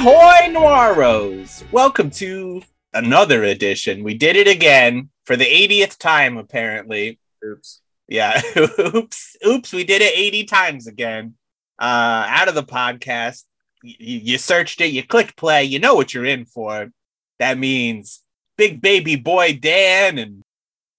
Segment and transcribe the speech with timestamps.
[0.00, 1.64] Ahoy Noiros!
[1.72, 2.62] Welcome to
[2.94, 4.04] another edition.
[4.04, 7.18] We did it again for the 80th time, apparently.
[7.44, 7.80] Oops.
[8.06, 8.40] Yeah,
[8.78, 11.34] oops, oops, we did it 80 times again.
[11.80, 13.42] Uh, out of the podcast.
[13.82, 16.92] Y- you searched it, you clicked play, you know what you're in for.
[17.40, 18.22] That means
[18.56, 20.44] big baby boy Dan and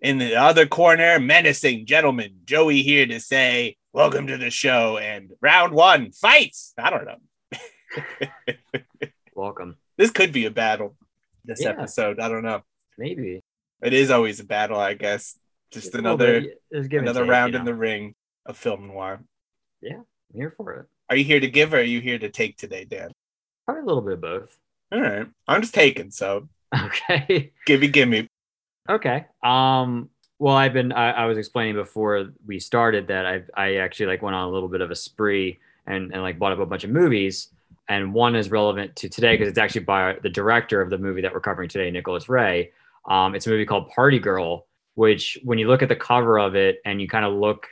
[0.01, 5.31] in the other corner, menacing gentleman Joey here to say, Welcome to the show and
[5.39, 6.73] round one, fights.
[6.77, 8.79] I don't know.
[9.39, 9.77] Welcome.
[9.97, 10.97] This could be a battle.
[11.45, 11.69] This Yeah.
[11.69, 12.61] episode, I don't know.
[12.97, 13.39] Maybe.
[13.81, 15.39] It is always a battle, I guess.
[15.71, 16.43] Just It's another
[16.91, 18.15] another take, round you in the ring
[18.45, 19.23] of film noir.
[19.81, 20.87] Yeah, I'm here for it.
[21.09, 23.11] Are you here to give or are you here to take today, Dan?
[23.65, 24.57] Probably a little bit of both.
[24.91, 26.11] All right, I'm just taking.
[26.11, 26.49] So
[26.85, 27.53] Okay.
[27.65, 28.27] gimme, gimme.
[28.89, 29.25] okay.
[29.41, 30.09] Um.
[30.37, 30.91] Well, I've been.
[30.91, 34.51] I, I was explaining before we started that I I actually like went on a
[34.51, 37.53] little bit of a spree and and like bought up a bunch of movies.
[37.89, 41.21] And one is relevant to today because it's actually by the director of the movie
[41.21, 42.71] that we're covering today, Nicholas Ray.
[43.09, 46.55] Um, it's a movie called Party Girl, which when you look at the cover of
[46.55, 47.67] it and you kind of look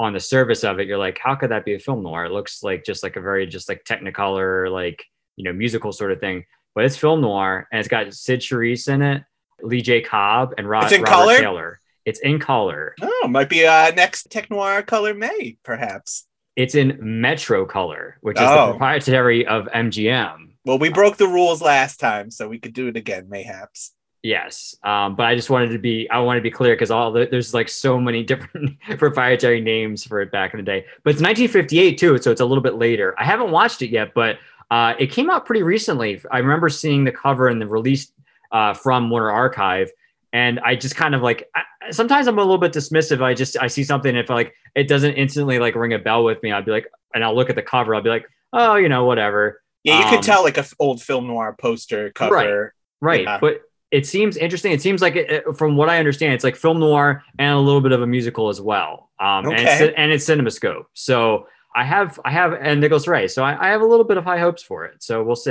[0.00, 2.24] on the surface of it, you're like, how could that be a film noir?
[2.24, 5.04] It looks like just like a very just like technicolor, like
[5.36, 6.44] you know, musical sort of thing.
[6.74, 9.22] But it's film noir, and it's got Cyd Charisse in it,
[9.62, 10.00] Lee J.
[10.00, 11.36] Cobb, and Rod, Robert color?
[11.36, 11.80] Taylor.
[12.04, 12.96] It's in color.
[13.00, 16.26] Oh, might be uh next Tech Noir color May, perhaps.
[16.56, 18.66] It's in Metro color, which is Oh.
[18.66, 20.50] the proprietary of MGM.
[20.64, 23.92] Well, we broke the rules last time, so we could do it again, mayhaps.
[24.22, 27.10] Yes, um, but I just wanted to be I want to be clear because all
[27.10, 30.84] the, there's like so many different proprietary names for it back in the day.
[31.02, 33.16] But it's 1958 too, so it's a little bit later.
[33.18, 34.38] I haven't watched it yet, but
[34.70, 36.22] uh, it came out pretty recently.
[36.30, 38.12] I remember seeing the cover and the release
[38.52, 39.90] uh, from Warner Archive,
[40.32, 43.22] and I just kind of like I, sometimes I'm a little bit dismissive.
[43.22, 46.42] I just I see something if like it doesn't instantly like ring a bell with
[46.42, 48.88] me, I'd be like, and I'll look at the cover, I'll be like, oh, you
[48.88, 49.60] know, whatever.
[49.84, 52.72] Yeah, you Um, could tell like a f- old film noir poster cover.
[53.00, 53.38] Right, Yeah.
[53.40, 54.72] but it seems interesting.
[54.72, 57.58] It seems like, it, it- from what I understand, it's like film noir and a
[57.58, 59.10] little bit of a musical as well.
[59.20, 59.94] Um, and, it's, Okay.
[59.96, 60.84] and it's CinemaScope.
[60.94, 63.26] So I have, I have, and Nicholas Ray.
[63.28, 65.02] So I, I have a little bit of high hopes for it.
[65.02, 65.50] So we'll see.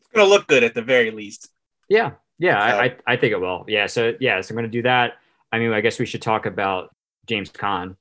[0.00, 1.48] It's gonna look good at the very least.
[1.88, 3.64] Yeah, yeah, So- I, I, I think it will.
[3.68, 5.14] Yeah, so yeah, so I'm going to do that.
[5.52, 6.90] I mean, I guess we should talk about
[7.26, 7.96] James Caan.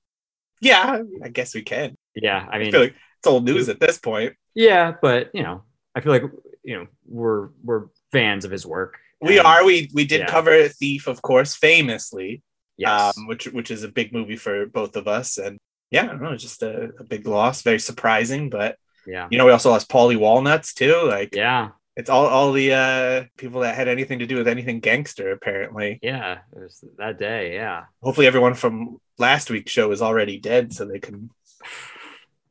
[0.62, 1.96] Yeah, I guess we can.
[2.16, 4.34] Yeah, I I, mean, feel like it's old news at this point.
[4.54, 5.64] yeah, but you know,
[5.96, 6.24] I feel like
[6.64, 8.98] you know we're we're fans of his work.
[9.22, 9.64] We And- are.
[9.66, 10.26] We we did yeah.
[10.28, 12.42] cover Thief, of course, famously.
[12.78, 13.16] Yes.
[13.18, 15.38] um, which which is a big movie for both of us.
[15.38, 15.60] And
[15.92, 18.50] yeah, I don't know, just a, a big loss, very surprising.
[18.50, 19.28] But yeah.
[19.30, 20.96] you know, we also lost Paulie Walnuts too.
[21.06, 21.70] Like Yeah.
[21.96, 25.32] It's all all the uh, people that had anything to do with anything gangster.
[25.32, 26.40] Apparently, Yeah.
[26.56, 27.54] It was that day.
[27.56, 27.84] Yeah.
[28.02, 31.30] hopefully, everyone from last week's show is already dead, so they can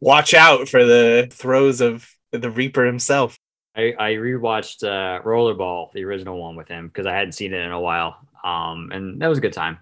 [0.00, 3.38] watch out for the throes of the Reaper himself.
[3.76, 7.60] I, I rewatched uh, Rollerball, the original one with him, because I hadn't seen it
[7.64, 8.16] in a while.
[8.44, 9.78] Um, and that was a good time.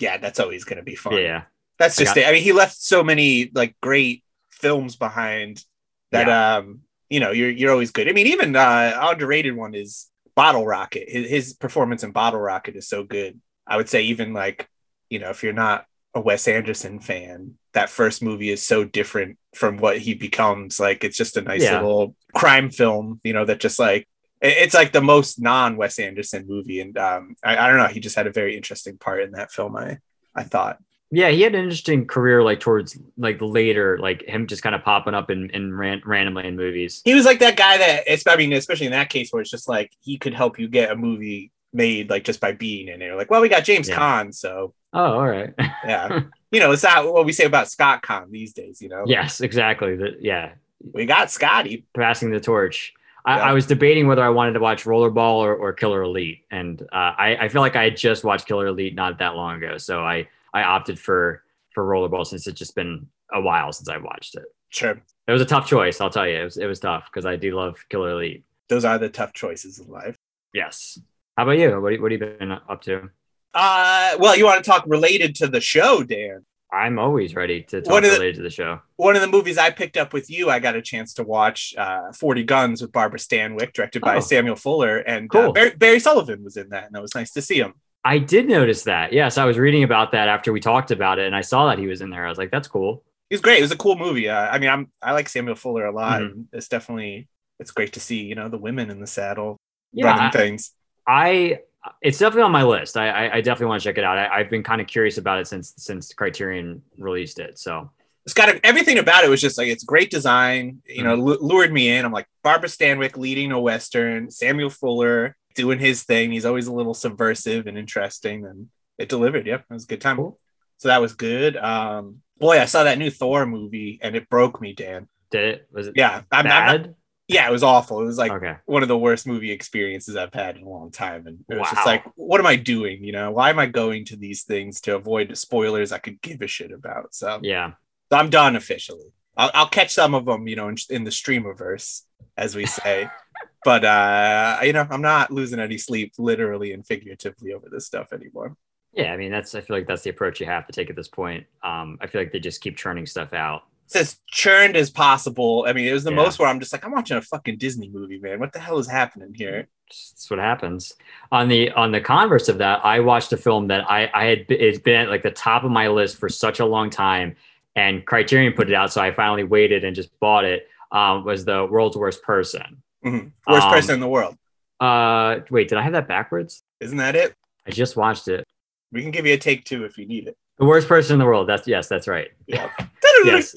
[0.00, 1.14] Yeah, that's always going to be fun.
[1.16, 1.42] Yeah.
[1.78, 2.28] That's I just got- it.
[2.28, 5.64] I mean, he left so many like great films behind
[6.12, 6.80] that um
[7.12, 8.08] you know you're you're always good.
[8.08, 11.06] I mean, even uh underrated one is Bottle Rocket.
[11.08, 13.40] His, his performance in Bottle Rocket is so good.
[13.66, 14.68] I would say even like
[15.10, 19.38] you know if you're not a Wes Anderson fan, that first movie is so different
[19.54, 20.80] from what he becomes.
[20.80, 21.80] Like it's just a nice Yeah.
[21.82, 24.08] little crime film, you know, that just like
[24.40, 27.86] it's like the most non Wes Anderson movie, and um, I, I don't know.
[27.86, 29.76] He just had a very interesting part in that film.
[29.76, 29.98] I
[30.34, 30.78] I thought.
[31.12, 31.28] Yeah.
[31.28, 35.14] He had an interesting career, like towards like later, like him just kind of popping
[35.14, 37.02] up in, in ran- randomly in movies.
[37.04, 39.50] he was like that guy that it's I mean, especially in that case where it's
[39.50, 43.00] just like he could help you get a movie made like just by being in
[43.00, 43.14] it.
[43.14, 43.98] Like, well, we got James Yeah.
[43.98, 45.54] Caan, so Oh, all right.
[45.58, 46.20] yeah.
[46.50, 49.04] you know, it's not what we say about Scott Caan these days, you know.
[49.06, 49.96] yes, exactly.
[49.96, 50.52] The, yeah.
[50.92, 51.84] We got Scotty.
[51.94, 52.92] Passing the torch.
[53.24, 53.42] I, Yeah.
[53.44, 56.44] I was debating whether I wanted to watch Rollerball or, or Killer Elite.
[56.50, 59.56] And uh, I, I feel like I had just watched Killer Elite not that long
[59.62, 59.78] ago.
[59.78, 61.42] So I, I opted for,
[61.74, 64.44] for Rollerball since it's just been a while since I watched it.
[64.68, 65.00] Sure.
[65.28, 66.36] It was a tough choice, I'll tell you.
[66.40, 68.44] It was it was tough because I do love Killer Elite.
[68.68, 70.16] Those are the tough choices in life.
[70.54, 70.98] Yes.
[71.36, 71.70] How about you?
[71.80, 73.10] What, what have you been up to?
[73.54, 76.44] Uh well, you want to talk related to the show, Dan.
[76.72, 78.80] I'm always ready to talk One of the- related to the show.
[78.96, 81.74] One of the movies I picked up with you, I got a chance to watch
[81.76, 84.20] uh 40 Guns with Barbara Stanwyck, directed by Oh.
[84.20, 87.42] Samuel Fuller, and uh, Barry, Barry Sullivan was in that, and it was nice to
[87.42, 87.74] see him.
[88.04, 89.12] I did notice that.
[89.12, 91.78] Yes, I was reading about that after we talked about it, and I saw that
[91.78, 92.26] he was in there.
[92.26, 93.58] I was like, "That's cool." He was great.
[93.58, 94.28] It was a cool movie.
[94.28, 96.20] Uh, I mean, I'm I like Samuel Fuller a lot.
[96.22, 96.46] Mhm.
[96.52, 97.28] It's definitely
[97.60, 99.56] it's great to see you know the women in the saddle
[99.92, 100.72] Yeah, running I- things.
[101.06, 101.60] I
[102.00, 102.96] it's definitely on my list.
[102.96, 104.18] I I, I definitely want to check it out.
[104.18, 107.58] I, I've been kind of curious about it since since Criterion released it.
[107.58, 107.90] So
[108.24, 110.82] it's got a, everything about it was just like it's great design.
[110.86, 112.04] You know, lu- lured me in.
[112.04, 116.32] I'm like Barbara Stanwyck leading a western, Samuel Fuller doing his thing.
[116.32, 118.68] He's always a little subversive and interesting, and
[118.98, 119.46] it delivered.
[119.46, 120.16] Yep, it was a good time.
[120.16, 120.38] Cool.
[120.78, 121.56] So that was good.
[121.56, 125.08] Um, boy, I saw that new Thor movie, and it broke me, Dan.
[125.30, 125.68] Did it?
[125.72, 126.90] Was it Yeah, I'm, I'm not,
[127.28, 128.00] yeah, it was awful.
[128.02, 128.56] It was like okay.
[128.66, 131.26] one of the worst movie experiences I've had in a long time.
[131.26, 133.02] And it was just like, what am I doing?
[133.04, 136.42] You know, why am I going to these things to avoid spoilers I could give
[136.42, 137.14] a shit about?
[137.14, 137.72] So, Yeah.
[138.10, 139.12] so I'm done officially.
[139.36, 142.02] I'll, I'll catch some of them, you know, in, in the streamiverse,
[142.36, 143.08] as we say.
[143.64, 148.12] but, uh, you know, I'm not losing any sleep literally and figuratively over this stuff
[148.12, 148.56] anymore.
[148.92, 149.12] Yeah.
[149.12, 151.08] I mean, that's, I feel like that's the approach you have to take at this
[151.08, 151.46] point.
[151.62, 153.62] Um, I feel like they just keep churning stuff out.
[153.86, 155.64] It's as churned as possible.
[155.68, 156.16] I mean, it was the Yeah.
[156.16, 158.38] most where I'm just like, I'm watching a fucking Disney movie, man.
[158.40, 159.68] What the hell is happening here?
[159.88, 160.94] That's what happens.
[161.30, 164.46] On the on the converse of that, I watched a film that I I had
[164.48, 167.36] it's been at like the top of my list for such a long time,
[167.76, 170.66] and Criterion put it out, so I finally waited and just bought it.
[170.92, 172.82] Um, was the world's worst person?
[173.04, 173.32] Mhm.
[173.46, 174.36] Worst Um, person in the world.
[174.80, 176.62] Uh, wait, did I have that backwards?
[176.80, 177.34] Isn't that it?
[177.66, 178.46] I just watched it.
[178.90, 180.36] We can give you a take two if you need it.
[180.58, 181.48] The worst person in the world.
[181.48, 182.28] That's yes, that's right.
[182.46, 182.70] Yeah.
[183.24, 183.54] Yes.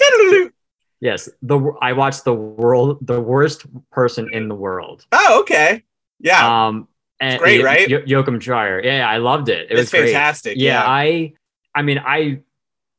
[1.01, 5.05] Yes, the I watched the world the worst person in the world.
[5.11, 5.83] Oh, okay.
[6.19, 6.67] Yeah.
[6.67, 6.87] Um,
[7.19, 7.87] and great, right?
[7.87, 8.81] Yo- Joachim Trier.
[8.83, 9.65] Yeah, yeah, I loved it.
[9.69, 10.05] It it's was great.
[10.13, 10.57] fantastic.
[10.57, 10.85] yeah, Yeah.
[10.87, 11.33] i
[11.73, 12.39] i mean i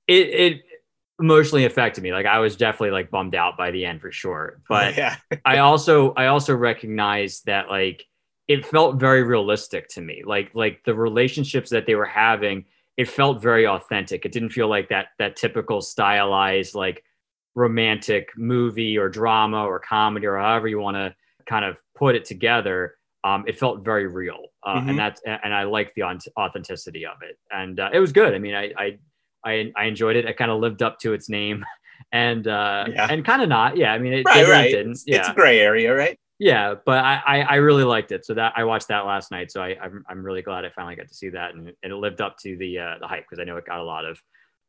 [0.08, 0.62] it it
[1.20, 2.12] emotionally affected me.
[2.12, 4.60] Like i was definitely like bummed out by the end for sure.
[4.68, 5.16] But yeah.
[5.44, 8.06] i also i also recognized that like
[8.48, 10.22] it felt very realistic to me.
[10.24, 12.64] Like like the relationships that they were having
[12.96, 14.24] it felt very authentic.
[14.24, 17.02] It didn't feel like that that typical stylized like
[17.54, 21.14] romantic movie or drama or comedy or however you want to
[21.46, 22.96] kind of put it together.
[23.24, 24.44] Um, it felt very real.
[24.62, 24.90] Uh, Mhm.
[24.90, 26.02] and that's and i liked the
[26.36, 27.38] authenticity of it.
[27.50, 28.34] And uh, it was good.
[28.34, 28.98] I mean i i
[29.46, 31.64] i, I enjoyed it it kind of lived up to its name
[32.12, 33.06] and uh Yeah.
[33.10, 34.70] and kind of not yeah i mean it Right, did and it right.
[34.70, 36.18] didn't It's, yeah it's a gray area, right?
[36.38, 39.50] yeah but I, I i really liked it so that i watched that last night
[39.50, 41.96] so i i'm, I'm really glad i finally got to see that and, and it
[41.96, 44.20] lived up to the uh the hype because i know it got a lot of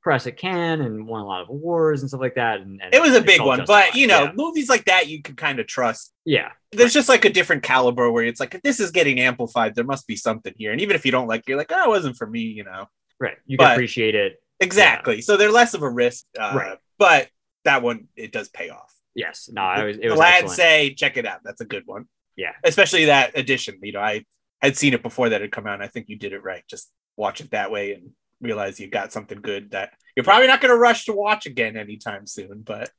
[0.01, 2.93] press it can and won a lot of awards and stuff like that and, and
[2.93, 3.89] It was a big one, justified.
[3.89, 4.31] but you know, yeah.
[4.35, 6.13] movies like that you can kind of trust.
[6.23, 9.75] yeah There's just like a different caliber where it's like if this is getting amplified,
[9.75, 10.71] there must be something here.
[10.71, 12.63] And even if you don't like, it, you're like, oh, it wasn't for me, you
[12.63, 12.85] know.
[13.19, 15.21] right you can appreciate it Exactly.
[15.21, 16.77] So they're less of a risk, uh, Right.
[16.97, 17.29] but
[17.65, 18.93] that one it does pay off.
[19.13, 20.55] yes no i was it was Glad excellent.
[20.55, 21.41] say check it out.
[21.43, 22.05] That's a good one.
[22.35, 22.51] Yeah.
[22.63, 23.79] Especially that edition.
[23.81, 24.23] You know, I
[24.61, 25.73] had seen it before that had come out.
[25.75, 26.63] And I think you did it right.
[26.69, 28.11] Just watch it that way and
[28.41, 31.75] realize you got something good that you're probably not going to rush to watch again
[31.77, 32.61] anytime soon.
[32.61, 32.91] But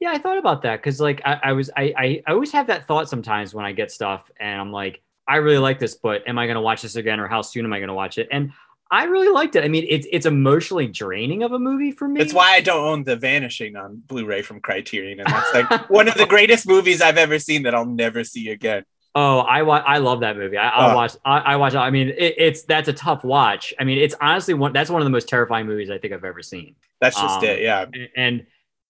[0.00, 2.66] Yeah, I thought about that because like I, I was I, I I always have
[2.68, 6.26] that thought sometimes when I get stuff and I'm like, I really like this, but
[6.26, 8.28] am I gonna watch this again or how soon am I gonna watch it?
[8.32, 8.52] And
[8.90, 9.64] I really liked it.
[9.64, 12.20] I mean, it's it's emotionally draining of a movie for me.
[12.20, 16.06] it's why I don't own The Vanishing on Blu-ray from Criterion, and that's like one
[16.08, 18.84] of the greatest movies I've ever seen that I'll never see again.
[19.14, 20.58] Oh, I wa- I love that movie.
[20.58, 20.94] I, I'll Oh.
[20.94, 21.16] watch.
[21.24, 21.74] I, I watch.
[21.74, 23.72] I mean, it, it's that's a tough watch.
[23.80, 24.72] I mean, it's honestly one.
[24.72, 26.76] That's one of the most terrifying movies I think I've ever seen.
[27.00, 27.62] That's just Um, it.
[27.62, 27.86] Yeah.
[27.92, 28.46] And, and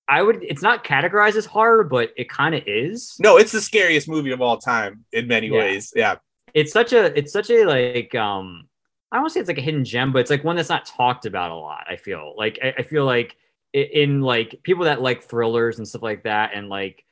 [0.08, 0.42] I would.
[0.42, 3.14] It's not categorized as horror, but it kind of is.
[3.18, 5.58] No, it's the scariest movie of all time in many Yeah.
[5.58, 5.92] ways.
[5.96, 6.16] Yeah.
[6.54, 8.64] it's such a it's such a like um
[9.16, 10.68] I don't want to say it's like a hidden gem, but it's like one that's
[10.68, 11.86] not talked about a lot.
[11.88, 13.34] I feel like I, I feel like
[13.72, 17.02] in like people that like thrillers and stuff like that, and like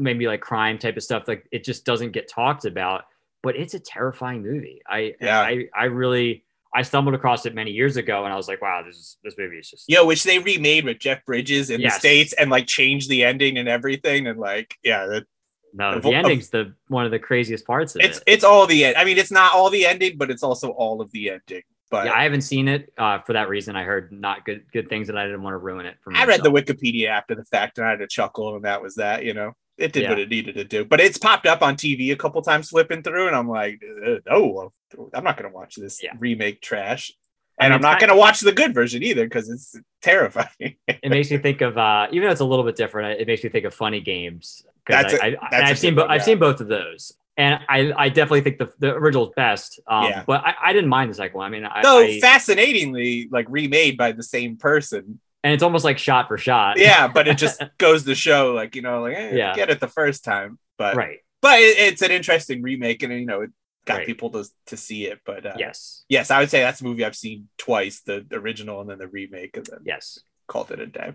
[0.00, 3.04] maybe like crime type of stuff, like it just doesn't get talked about.
[3.44, 4.82] But it's a terrifying movie.
[4.88, 5.38] I Yeah.
[5.40, 8.82] I I really I stumbled across it many years ago, and I was like, wow,
[8.84, 11.94] this is, this movie is just Yo, which they remade with Jeff Bridges in Yes.
[11.94, 14.26] the States and like changed the ending and everything.
[14.26, 15.26] And like, yeah, that,
[15.74, 18.24] no the ending's the one of the craziest parts of it's it.
[18.26, 18.96] it's all the end.
[18.96, 21.62] I mean, it's not all the ending, but it's also all of the ending.
[21.90, 23.76] But Yeah, I haven't seen it uh, for that reason.
[23.76, 26.18] I heard not good good things, and I didn't want to ruin it for me
[26.20, 26.50] I read the.
[26.50, 29.24] Wikipedia after the fact and I had to chuckle, and that was that.
[29.24, 30.10] You know, it did Yeah.
[30.10, 30.84] what it needed to do.
[30.84, 33.82] But it's popped up on TV a couple times, flipping through, and I'm like,
[34.26, 34.72] no,
[35.12, 36.12] I'm not going to watch this Yeah.
[36.18, 37.12] remake trash.
[37.60, 40.76] I And mean, I'm not going to watch the good version either because it's terrifying.
[40.88, 43.44] it makes me think of uh even though it's a little bit different it makes
[43.44, 46.12] me think of funny games because I, I, that's and a i've seen good bo-
[46.12, 50.04] i've seen both of those and i i definitely think the the original's best um
[50.04, 50.24] Yeah.
[50.26, 53.46] but i, I didn't mind the second one i mean I, Though I- fascinatingly, like
[53.48, 55.20] remade by the same person.
[55.42, 58.74] and it's almost like shot for shot Yeah, but it just goes to show, like
[58.76, 59.54] you know, like eh, Yeah.
[59.54, 63.26] get it the first time, but right but it, it's an interesting remake, and you
[63.26, 63.50] know, it
[63.84, 64.06] got Right.
[64.06, 65.18] people to to see it.
[65.26, 68.80] But uh, yes yes, I would say that's a movie I've seen twice: the original
[68.80, 71.12] and then the remake, and then yes called it a day.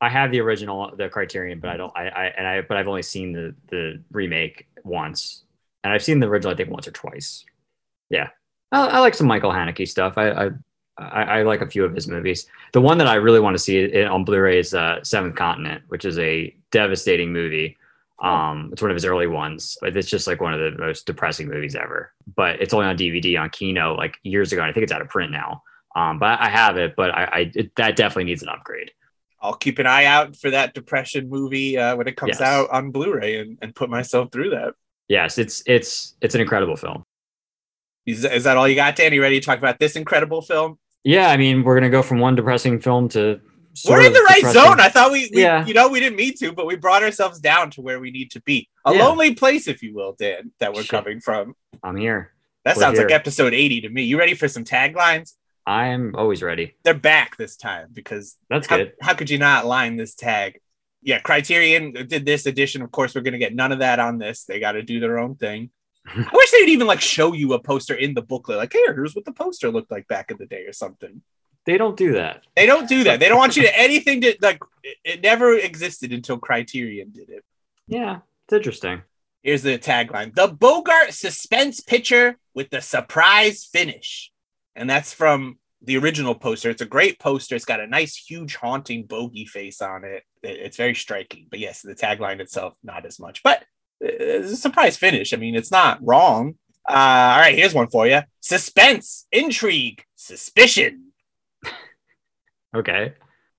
[0.00, 2.88] I have the original the criterion but i don't i, I and i but i've
[2.88, 5.44] only seen the the remake once
[5.84, 7.44] and i've seen the original i think once or twice
[8.10, 8.28] yeah
[8.72, 10.50] i, I like some michael haneke stuff i i
[10.98, 12.46] I, like a few of his movies.
[12.72, 15.82] The one that I really want to see it, on Blu-ray is uh, Seventh Continent,
[15.88, 17.76] which is a devastating movie.
[18.22, 21.06] Um, it's one of his early ones, but it's just like one of the most
[21.06, 22.12] depressing movies ever.
[22.34, 24.62] But it's only on DVD on Kino like years ago.
[24.62, 25.62] And I think it's out of print now.
[25.94, 28.92] Um, but I have it, but I, I it, that definitely needs an upgrade.
[29.46, 32.40] I'll keep an eye out for that depression movie uh, when it comes Yes.
[32.40, 34.74] out on Blu-ray and, and put myself through that.
[35.08, 37.04] Yes, it's it's it's an incredible film.
[38.06, 39.12] Is, is that all you got, Dan?
[39.12, 40.78] You ready to talk about this incredible film?
[41.04, 43.40] Yeah, I mean, we're gonna go from one depressing film to
[43.88, 44.80] We're in the right depressing- zone.
[44.80, 45.64] I thought we, we Yeah.
[45.64, 48.30] you know, we didn't mean to, but we brought ourselves down to where we need
[48.32, 48.68] to be.
[48.84, 49.04] A Yeah.
[49.04, 50.90] lonely place, if you will, Dan, that we're Shit.
[50.90, 51.54] coming from.
[51.84, 52.32] I'm here.
[52.64, 54.02] That We're sounds like episode 80 to me.
[54.02, 55.34] You ready for some taglines?
[55.66, 56.76] I am always ready.
[56.84, 58.92] They're back this time because That's how, good.
[59.00, 60.60] how could you not line this tag?
[61.02, 62.82] Yeah, Criterion did this edition.
[62.82, 64.44] Of course, we're gonna get none of that on this.
[64.44, 65.70] They got to do their own thing.
[66.06, 69.14] I wish they'd even like show you a poster in the booklet, like, here, here's
[69.14, 71.22] what the poster looked like back in the day, or something.
[71.64, 72.44] They don't do that.
[72.54, 73.18] They don't do that.
[73.18, 74.60] They don't want you to anything to like.
[74.82, 77.44] It, it never existed until Criterion did it.
[77.88, 79.02] Yeah, it's interesting.
[79.42, 84.30] Here's the tagline: "The Bogart suspense picture with the surprise finish,"
[84.76, 86.70] and that's from the original poster.
[86.70, 87.54] It's a great poster.
[87.56, 90.22] It's got a nice, huge, haunting bogey face on it.
[90.42, 91.46] It- It's very striking.
[91.50, 93.42] But yes, the tagline itself not as much.
[93.42, 93.60] But
[94.04, 95.32] uh, it's a surprise finish.
[95.32, 96.54] I mean, it's not wrong.
[96.88, 96.92] Uh,
[97.34, 101.12] all right, here's one for you: suspense, intrigue, suspicion.
[102.74, 103.14] Okay.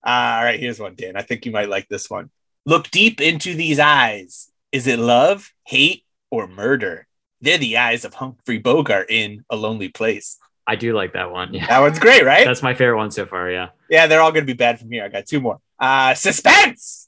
[0.05, 1.15] Uh, all right, here's one, Dan.
[1.15, 2.29] I think you might like this one.
[2.65, 4.49] Look deep into these eyes.
[4.71, 7.07] Is it love, hate, or murder?
[7.41, 10.37] They're the eyes of Humphrey Bogart in A Lonely Place.
[10.67, 11.53] I do like that one.
[11.53, 11.67] Yeah.
[11.67, 12.45] That one's great, right?
[12.45, 13.49] That's my favorite one so far.
[13.49, 13.69] Yeah.
[13.89, 15.03] yeah, they're all going to be bad from here.
[15.05, 15.59] I got two more.
[15.79, 17.07] Uh, suspense,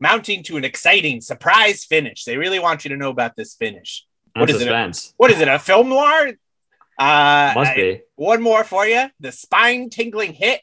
[0.00, 2.24] mounting to an exciting surprise finish.
[2.24, 4.04] They really want you to know about this finish.
[4.34, 4.60] What is it?
[4.60, 5.14] suspense.
[5.16, 5.48] What is it?
[5.48, 6.28] A film noir?
[6.98, 8.00] Uh, Must I- be.
[8.16, 9.04] One more for you.
[9.20, 10.60] The spine tingling hit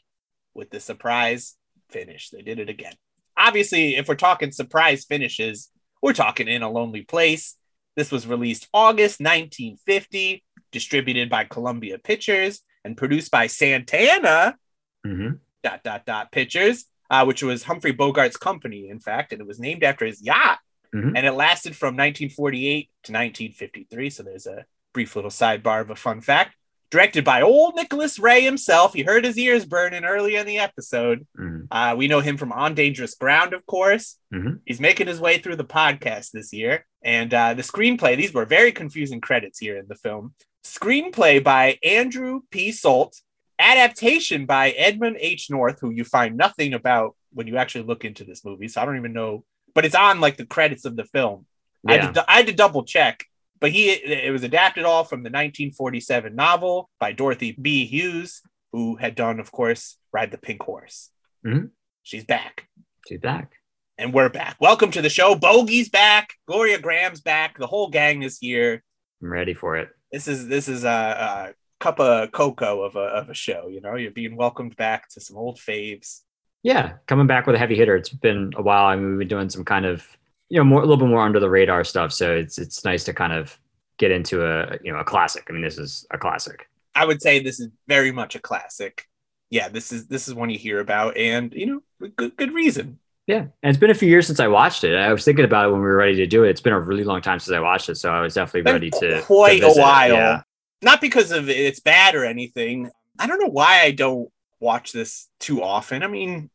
[0.54, 1.56] with the surprise
[1.90, 2.30] finish.
[2.30, 2.94] They did it again.
[3.38, 5.70] Obviously, if we're talking surprise finishes,
[6.02, 7.56] we're talking in a lonely place.
[7.96, 10.42] This was released August 1950,
[10.72, 14.56] distributed by Columbia Pictures and produced by Santana
[15.04, 15.30] hmm
[15.62, 19.58] dot dot dot Pictures, uh, which was Humphrey Bogart's company, in fact, and it was
[19.58, 20.58] named after his yacht.
[20.94, 21.12] Mhm.
[21.16, 24.10] And it lasted from 1948 to 1953.
[24.10, 26.54] So there's a brief little sidebar of a fun fact.
[26.88, 28.94] Directed by old Nicholas Ray himself.
[28.94, 31.26] You heard his ears burning earlier in the episode.
[31.36, 34.18] hmm Uh, we know him from On Dangerous Ground, of course.
[34.32, 34.60] Mhm.
[34.64, 36.86] He's making his way through the podcast this year.
[37.02, 40.34] And uh, the screenplay, these were very confusing credits here in the film.
[40.66, 42.70] Screenplay by Andrew P.
[42.72, 43.20] Solt,
[43.58, 45.48] adaptation by Edmund H.
[45.50, 48.68] North, who you find nothing about when you actually look into this movie.
[48.68, 49.44] So I don't even know,
[49.74, 51.46] but it's on like the credits of the film.
[51.86, 52.04] I, Yeah.
[52.06, 53.24] had to, I had to double check,
[53.60, 57.86] but he it was adapted all from the 1947 novel by Dorothy B.
[57.86, 58.42] Hughes,
[58.72, 61.10] who had done, of course, Ride the Pink Horse.
[61.46, 61.70] Mhm.
[62.02, 62.68] She's back,
[63.08, 63.52] She's back.
[63.98, 64.56] and we're back.
[64.60, 65.34] Welcome to the show.
[65.34, 66.34] Bogey's back.
[66.46, 67.58] Gloria Grahame's back.
[67.58, 68.82] The whole gang is here.
[69.22, 69.88] I'm ready for it.
[70.12, 73.68] This is this is a, a cup of cocoa of a of a show.
[73.68, 76.20] You know, you're being welcomed back to some old faves.
[76.62, 77.96] Yeah, coming back with a heavy hitter.
[77.96, 78.86] It's been a while.
[78.86, 80.04] I mean, we've been doing some kind of,
[80.48, 82.12] you know, more a little bit more under the radar stuff.
[82.12, 83.58] So it's it's nice to kind of
[83.98, 85.46] get into a you know a classic.
[85.48, 86.68] I mean, this is a classic.
[86.94, 89.06] I would say this is very much a classic.
[89.50, 91.66] Yeah, this is this is one you hear about, and you
[92.00, 92.98] know, good good reason.
[93.26, 94.94] Yeah, and it's been a few years since I watched it.
[94.94, 96.50] I was thinking about it when we were ready to do it.
[96.50, 98.90] It's been a really long time since I watched it, so I was definitely ready
[98.90, 100.12] to quite to a while.
[100.12, 100.42] Yeah.
[100.82, 102.90] Not because of it's bad or anything.
[103.18, 104.28] I don't know why I don't
[104.60, 106.02] watch this too often.
[106.04, 106.50] I mean,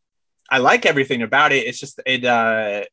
[0.50, 1.66] I like everything about it.
[1.68, 2.84] It's just it uh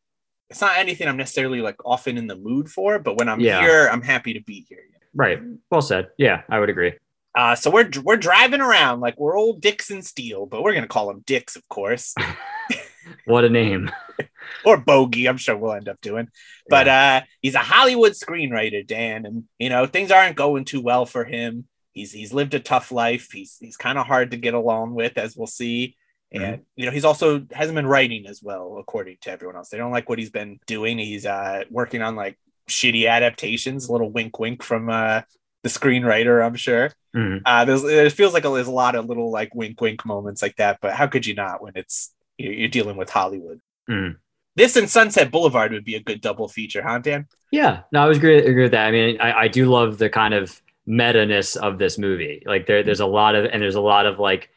[0.51, 3.61] it's not anything I'm necessarily like often in the mood for, but when I'm Yeah.
[3.61, 4.79] here, I'm happy to be here.
[5.15, 5.41] Right.
[5.71, 6.09] Well said.
[6.19, 6.95] Yeah, I would agree.
[7.35, 11.09] Uh, so we're we're driving around like we're old Dixon Steele, but we're gonna call
[11.11, 12.15] him Dix, of course,
[13.25, 13.91] What a name.
[14.65, 15.29] or Bogey.
[15.29, 16.29] I'm sure we'll end up doing.
[16.69, 21.07] But uh, he's a Hollywood screenwriter, Dan, and you know things aren't going too well
[21.07, 21.67] for him.
[21.93, 23.31] He's he's lived a tough life.
[23.33, 25.97] He's he's kind of hard to get along with, as we'll see.
[26.31, 29.71] And you know he's also hasn't been writing as well, according to everyone else.
[29.71, 30.99] They don't like what he's been doing.
[30.99, 32.39] He's uh, working on like
[32.69, 33.89] shitty adaptations.
[33.89, 35.23] A little wink, wink from uh,
[35.63, 36.93] the screenwriter, I'm sure.
[37.17, 37.41] Mhm.
[37.47, 40.57] Uh, there's it feels like there's a lot of little like wink, wink moments like
[40.57, 40.79] that.
[40.83, 43.61] But how could you not when it's you're, dealing with Hollywood?
[43.89, 44.17] Mhm.
[44.57, 47.29] This and Sunset Boulevard would be a good double feature, huh, Dan?
[47.53, 48.87] Yeah, no, I was agree, agree with that.
[48.87, 52.43] I mean, I, I do love the kind of meta ness of this movie.
[52.47, 54.51] Like there, there's a lot of, and there's a lot of like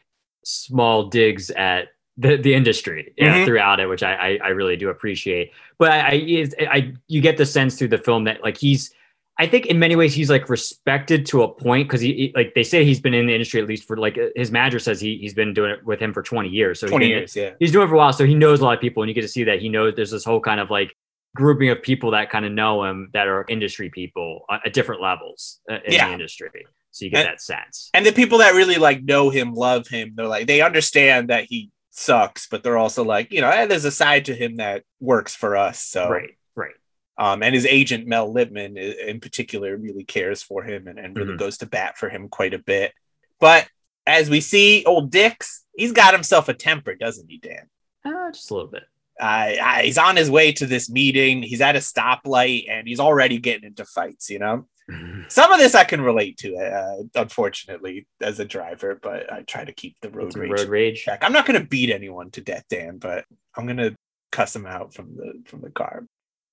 [0.44, 3.44] small digs at the, the industry yeah, Mhm.
[3.46, 5.52] throughout it, which I, I, I really do appreciate.
[5.78, 5.98] But I,
[6.58, 8.92] I, I, you get the sense through the film that like he's,
[9.42, 12.54] I think in many ways he's like respected to a point because he, he- like
[12.54, 15.18] they say he's been in the industry at least for like his manager says he
[15.18, 16.78] he's been doing it with him for 20 years.
[16.80, 17.50] So he's 20 been- years, yeah.
[17.58, 19.14] he's doing it for a while, so he knows a lot of people, and you
[19.14, 20.94] get to see that he knows there's this whole kind of like
[21.34, 25.60] grouping of people that kind of know him that are industry people at different levels
[25.70, 26.06] uh, in Yeah.
[26.08, 26.50] the industry.
[26.90, 27.90] So you get And- that sense.
[27.94, 31.44] And the people that really like know him, love him, they're like they understand that
[31.48, 35.34] he sucks, but they're also like, you know, there's a side to him that works
[35.34, 35.82] for us.
[35.82, 36.30] So right.
[37.18, 41.34] Um, and his agent Mel Lippman in particular really cares for him and, and really
[41.34, 41.38] Mhm.
[41.38, 42.92] goes to bat for him quite a bit.
[43.38, 43.68] But
[44.06, 47.68] as we see, old Dix, he's got himself a temper, doesn't he, Dan?
[48.04, 48.84] Uh, just a little bit.
[49.20, 49.52] Uh,
[49.82, 51.42] he's on his way to this meeting.
[51.42, 54.30] He's at a stoplight and he's already getting into fights.
[54.30, 54.66] You know,
[55.28, 58.98] some of this I can relate to, uh, unfortunately, as a driver.
[59.00, 61.04] But I try to keep the road rage road rage.
[61.04, 61.22] check.
[61.22, 63.24] I'm not going to beat anyone to death, Dan, but
[63.56, 63.94] I'm going to
[64.32, 66.04] cuss him out from the from the car.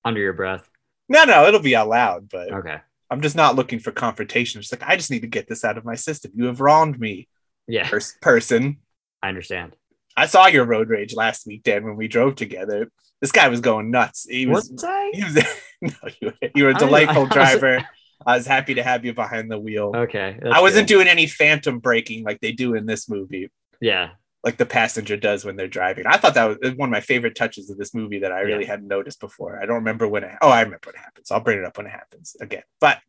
[0.06, 0.68] Under your breath.
[1.08, 2.78] No, no, it'll be out loud, but Okay.
[3.10, 4.60] I'm just not looking for confrontation.
[4.60, 6.32] It's like I just need to get this out of my system.
[6.36, 7.28] You have wronged me,
[7.68, 8.78] Yeah, pers- person.
[9.24, 9.76] I understand.
[10.16, 12.92] I saw your road rage last week, Dan, when we drove together.
[13.22, 14.26] This guy was going nuts.
[14.30, 15.12] He was, Was I?
[15.14, 15.36] he was
[15.82, 15.90] no,
[16.22, 17.86] you, you were a I don't- delightful I was- driver.
[18.28, 19.92] I was happy to have you behind the wheel.
[19.96, 20.38] Okay.
[20.52, 20.96] I wasn't good.
[20.96, 24.10] doing any phantom braking like they do in this movie, Yeah.
[24.44, 26.06] Like the passenger does when they're driving.
[26.08, 28.64] I thought that was one of my favorite touches of this movie that I really
[28.64, 28.72] Yeah.
[28.72, 29.62] hadn't noticed before.
[29.62, 30.32] I don't remember when it.
[30.42, 31.30] Oh, I remember when it happens.
[31.32, 32.64] I'll bring it up when it happens again.
[32.80, 33.00] But,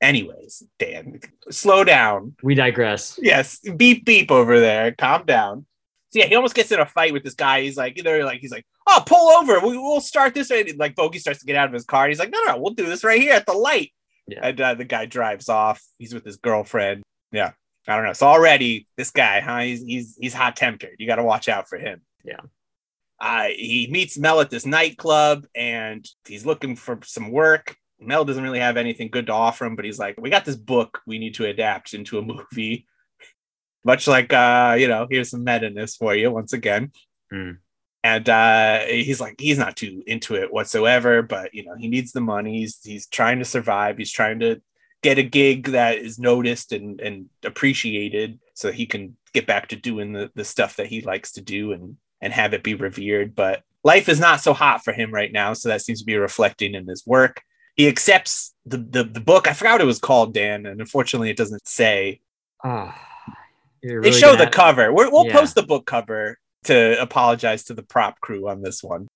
[0.00, 2.36] anyways, Dan, slow down.
[2.42, 3.18] We digress.
[3.22, 4.92] Yes, beep beep over there.
[4.92, 5.66] Calm down.
[6.10, 7.62] So yeah, he almost gets in a fight with this guy.
[7.62, 9.58] He's like, either like he's like, oh, pull over.
[9.66, 10.50] We, we'll start this.
[10.50, 10.64] way.
[10.76, 12.04] Like Bogey starts to get out of his car.
[12.04, 13.92] And he's like, no, no, we'll do this right here at the light.
[14.28, 14.40] Yeah.
[14.42, 15.82] And uh, the guy drives off.
[15.98, 17.02] He's with his girlfriend.
[17.32, 17.52] Yeah,
[17.88, 18.12] I don't know.
[18.12, 19.60] So already this guy, huh?
[19.60, 20.96] He's he's he's hot tempered.
[20.98, 22.02] You got to watch out for him.
[22.24, 22.40] Yeah.
[23.20, 27.76] Uh, he meets Mel at this nightclub and he's looking for some work.
[27.98, 30.56] Mel doesn't really have anything good to offer him, but he's like, we got this
[30.56, 32.86] book we need to adapt into a movie
[33.86, 36.90] much like uh you know here's some meta-ness for you once again
[37.30, 37.52] Hmm.
[38.04, 42.12] and uh he's like he's not too into it whatsoever but you know he needs
[42.12, 44.60] the money he's he's trying to survive he's trying to
[45.02, 49.76] get a gig that is noticed and and appreciated so he can get back to
[49.76, 53.34] doing the the stuff that he likes to do and and have it be revered
[53.34, 56.16] but life is not so hot for him right now so that seems to be
[56.16, 57.42] reflecting in his work
[57.76, 61.30] he accepts the the, the book i forgot what it was called dan and unfortunately
[61.30, 62.20] it doesn't say
[62.64, 62.98] Ah,
[63.82, 64.92] you're they show the have- cover.
[64.92, 65.34] We're, we'll Yeah.
[65.38, 69.06] post the book cover to apologize to the prop crew on this one.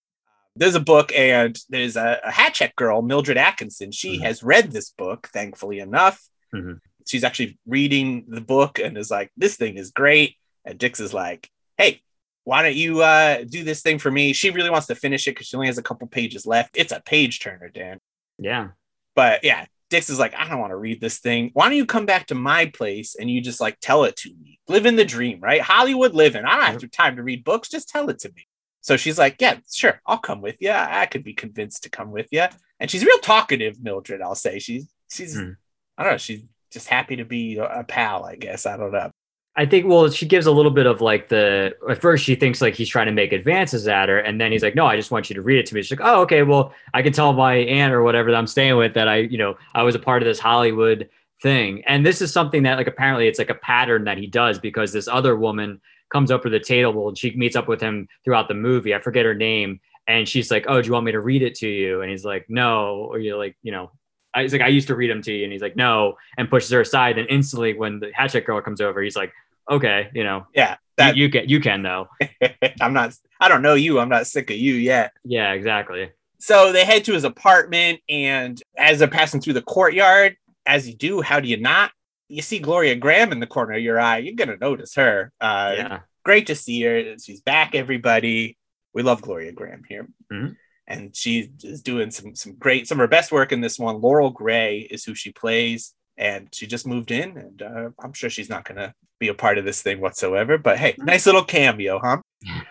[0.57, 3.93] There's a book, and there's a, a hat check girl, Mildred Atkinson.
[3.93, 4.23] She Mhm.
[4.23, 6.21] has read this book, thankfully enough.
[6.55, 6.81] Mhm.
[7.07, 11.15] She's actually reading the book and is like, "This thing is great." And Dix is
[11.15, 12.03] like, "Hey,
[12.45, 15.33] why don't you uh, do this thing for me?" She really wants to finish it
[15.33, 16.71] because she only has a couple pages left.
[16.77, 18.01] It's a page turner, Dan.
[18.39, 18.71] Yeah.
[19.15, 21.51] But yeah, Dix is like, I don't want to read this thing.
[21.53, 24.31] Why don't you come back to my place and you just like tell it to
[24.41, 24.59] me?
[24.69, 25.61] Live in the dream, right?
[25.61, 26.45] Hollywood living.
[26.45, 27.69] I don't have time to read books.
[27.69, 28.47] Just tell it to me.
[28.81, 30.71] So she's like, Yeah, sure, I'll come with you.
[30.71, 32.45] I could be convinced to come with you.
[32.79, 34.23] And she's real talkative, Mildred.
[34.23, 35.53] I'll say she's she's Hmm.
[35.99, 36.19] I don't know.
[36.19, 38.25] She's just happy to be a, a pal.
[38.25, 39.11] I guess I don't know.
[39.57, 42.63] I think well, she gives a little bit of like the at first she thinks
[42.63, 45.11] like he's trying to make advances at her, and then he's like, No, I just
[45.11, 45.83] want you to read it to me.
[45.83, 48.77] She's like, Oh, okay, well, I can tell my aunt or whatever that I'm staying
[48.77, 51.11] with that I, you know, I was a part of this Hollywood
[51.43, 51.83] thing.
[51.87, 54.93] And this is something that like apparently it's like a pattern that he does because
[54.93, 58.49] this other woman comes up to the table and she meets up with him throughout
[58.49, 58.95] the movie.
[58.95, 59.81] I forget her name.
[60.07, 62.03] And she's like, Oh, do you want me to read it to you?
[62.03, 63.91] And he's like, No, or you're like, you know,
[64.35, 65.45] I, he's like, I used to read them to you.
[65.45, 67.19] And he's like, No, and pushes her aside.
[67.19, 69.33] And instantly when the hatchet girl comes over, he's like,
[69.71, 72.09] Okay, you know, Yeah, you, you can you can though.
[72.81, 73.15] I'm not.
[73.41, 73.99] I don't know you.
[73.99, 75.13] I'm not sick of you yet.
[75.25, 76.11] Yeah, exactly.
[76.39, 80.95] So they head to his apartment, and as they're passing through the courtyard, as you
[80.95, 81.93] do, how do you not?
[82.31, 84.19] You see Gloria Grahame in the corner of your eye.
[84.19, 85.33] You're gonna notice her.
[85.41, 85.99] Uh, yeah.
[86.25, 87.17] Great to see her.
[87.19, 87.75] She's back.
[87.75, 88.57] Everybody,
[88.95, 90.57] we love Gloria Grahame here, Mhm.
[90.87, 94.01] and she is doing some some great some of her best work in this one.
[94.01, 98.31] Laurel Gray is who she plays, and she just moved in, and uh, I'm sure
[98.31, 100.57] she's not gonna be a part of this thing whatsoever.
[100.57, 102.19] But hey, nice little cameo, huh?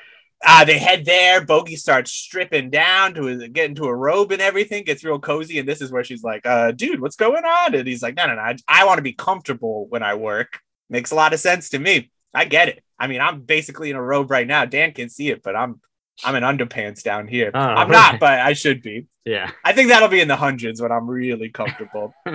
[0.45, 1.43] Uh, they head there.
[1.43, 5.59] Bogey starts stripping down to his, get into a robe and everything, gets real cozy.
[5.59, 7.75] And this is where she's like, uh, dude, what's going on?
[7.75, 8.41] And he's like, no, no, no.
[8.41, 10.59] I, I want to be comfortable when I work.
[10.89, 12.11] Makes a lot of sense to me.
[12.33, 12.83] I get it.
[12.97, 14.65] I mean, I'm basically in a robe right now.
[14.65, 15.81] Dan can see it, but I'm
[16.23, 17.51] I'm in underpants down here.
[17.53, 19.07] Oh, I'm not, but I should be.
[19.25, 19.51] Yeah.
[19.63, 22.13] I think that'll be in the hundreds when I'm really comfortable.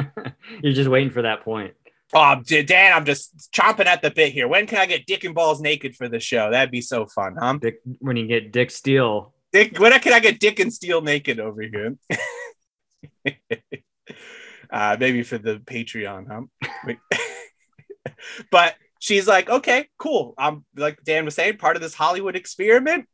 [0.62, 1.74] You're just waiting for that point.
[2.14, 4.48] Oh, Dan, I'm just chomping at the bit here.
[4.48, 6.50] When can I get Dick and Balls naked for the show?
[6.50, 7.58] That'd be so fun, huh?
[7.60, 9.34] Dick, when you get Dick Steele.
[9.52, 11.96] Dick, when can I get Dick and Steel naked over here?
[14.70, 16.94] uh, maybe for the Patreon, huh?
[18.50, 20.34] but she's like, okay, cool.
[20.38, 23.06] I'm like Dan was saying, part of this Hollywood experiment.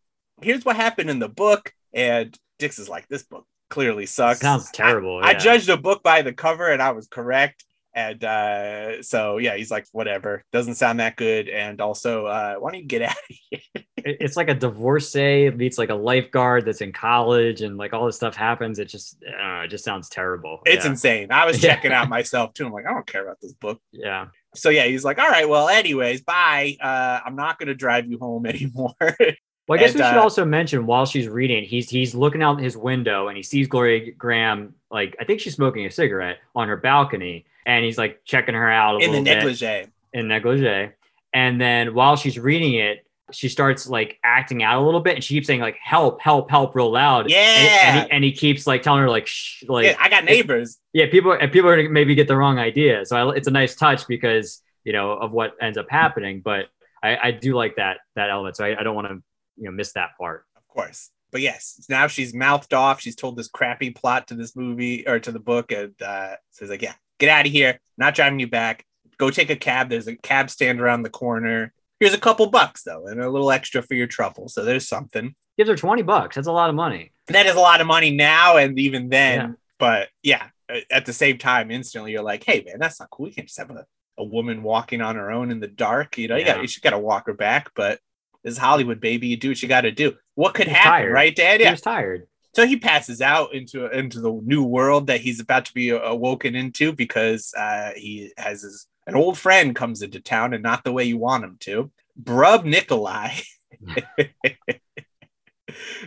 [0.43, 4.41] Here's what happened in the book, and Dix is like, this book clearly sucks.
[4.41, 5.21] Sounds terrible.
[5.23, 7.65] I, I judged a book by the cover, and I was correct.
[8.09, 11.49] And uh, so yeah, he's like, whatever, doesn't sound that good.
[11.49, 13.61] And also, uh, why don't you get out of here?
[13.75, 18.07] It- It's like a divorcee meets like a lifeguard that's in college, and like all
[18.07, 18.79] this stuff happens.
[18.79, 20.61] It just, uh, it just sounds terrible.
[20.65, 20.91] It's yeah.
[20.93, 21.29] insane.
[21.31, 22.67] I was checking out myself too.
[22.67, 23.81] I'm like, I don't care about this book.
[23.93, 24.29] yeah.
[24.55, 26.77] So yeah, he's like, all right, well, anyways, bye.
[26.83, 28.95] Uh, I'm not gonna drive you home anymore.
[28.99, 32.43] Well, I guess And, we should uh, also mention while she's reading, he's he's looking
[32.43, 36.39] out his window and he sees Gloria Grahame, like I think she's smoking a cigarette
[36.57, 39.87] on her balcony, and he's like checking her out a in the little bit negligee.
[40.12, 40.92] in negligee.
[41.33, 45.25] And then while she's reading it, she starts like acting out a little bit, and
[45.25, 47.31] she keeps saying like "help, help, help" real loud.
[47.31, 47.38] Yeah.
[47.38, 50.25] and, and, he, and he keeps like telling her like "shh," like yeah, I got
[50.25, 50.79] neighbors.
[50.92, 53.05] yeah, people and people are gonna maybe get the wrong idea.
[53.07, 56.40] So I, it's a nice touch because you know of what ends up happening.
[56.40, 56.66] But
[57.03, 58.57] I, I do like that that element.
[58.57, 59.23] So I, I don't want to
[59.57, 60.44] you know miss that part.
[60.57, 61.11] Of course.
[61.31, 63.01] But yes, now she's mouthed off.
[63.01, 66.70] She's told this crappy plot to this movie or to the book, and uh, says
[66.70, 67.79] like, "Yeah, get out of here.
[67.97, 68.85] Not driving you back.
[69.19, 69.89] Go take a cab.
[69.91, 71.73] There's a cab stand around the corner.
[72.01, 74.49] Here's a couple bucks though, and a little extra for your trouble.
[74.49, 75.35] So there's something.
[75.59, 76.35] Gives her twenty bucks.
[76.37, 77.13] That's a lot of money.
[77.29, 79.39] That is a lot of money now, and even then.
[79.39, 79.53] Yeah.
[79.79, 80.47] But yeah,
[80.91, 83.29] at the same time, instantly you're like, "Hey man, that's not cool.
[83.29, 83.85] You can't just have a,
[84.19, 86.17] a woman walking on her own in the dark.
[86.17, 86.55] You know, you Yeah.
[86.55, 88.01] got you should got to walk her back, but."
[88.43, 89.27] This is Hollywood, baby.
[89.27, 90.15] You do what you got to do.
[90.35, 91.13] What could happen, tired.
[91.13, 91.61] right, Dad?
[91.61, 91.73] He Yeah.
[91.73, 92.27] was tired.
[92.55, 96.55] So he passes out into into the new world that he's about to be awoken
[96.55, 100.93] into because uh, he has his an old friend comes into town and not the
[100.93, 101.91] way you want him to.
[102.21, 103.41] Brub Nicolai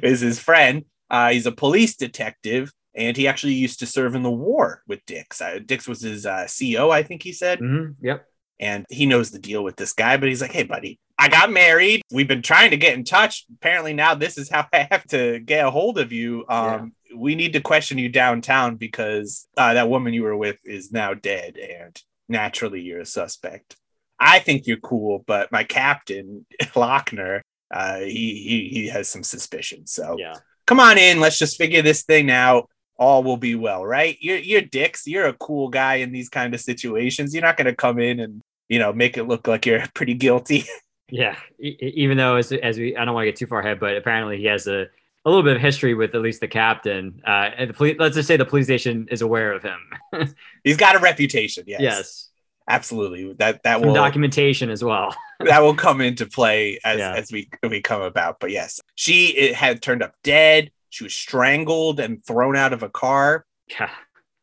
[0.03, 0.86] is his friend.
[1.10, 5.06] Uh, he's a police detective, and he actually used to serve in the war with
[5.06, 5.41] Dix.
[5.41, 8.27] Uh, Dix was his uh, CO, I think he said hmm Yep.
[8.59, 11.51] And he knows the deal with this guy but he's like hey buddy i got
[11.51, 12.01] married.
[12.11, 13.45] We've been trying to get in touch.
[13.55, 16.43] Apparently now this is how i have to get a hold of you.
[16.49, 20.91] Um we need to question you downtown because uh, that woman you were with is
[20.91, 23.75] now dead and naturally you're a suspect.
[24.19, 27.41] I think you're cool but my captain lochner
[27.73, 29.91] uh he he, he has some suspicions.
[29.91, 30.33] So Yeah.
[30.65, 31.19] come on in.
[31.19, 32.69] Let's just figure this thing out
[33.03, 36.53] all will be well right you're you're dix you're a cool guy in these kind
[36.53, 39.65] of situations you're not going to come in and you know make it look like
[39.65, 40.65] you're pretty guilty
[41.11, 41.35] Yeah.
[41.61, 43.95] E- even though as as we, I don't want to get too far ahead, but
[43.97, 44.87] apparently he has a.
[45.25, 47.21] A little bit of history with at least the captain.
[47.25, 49.79] Uh, and the police, let's just say the police station is aware of him.
[50.65, 52.29] he's got a reputation yes, yes.
[52.67, 55.15] absolutely that that Some will documentation as well.
[55.39, 57.13] that will come into play as Yeah.
[57.15, 61.13] as we we come about but yes she it had turned up dead she was
[61.15, 63.89] strangled and thrown out of a car Yeah.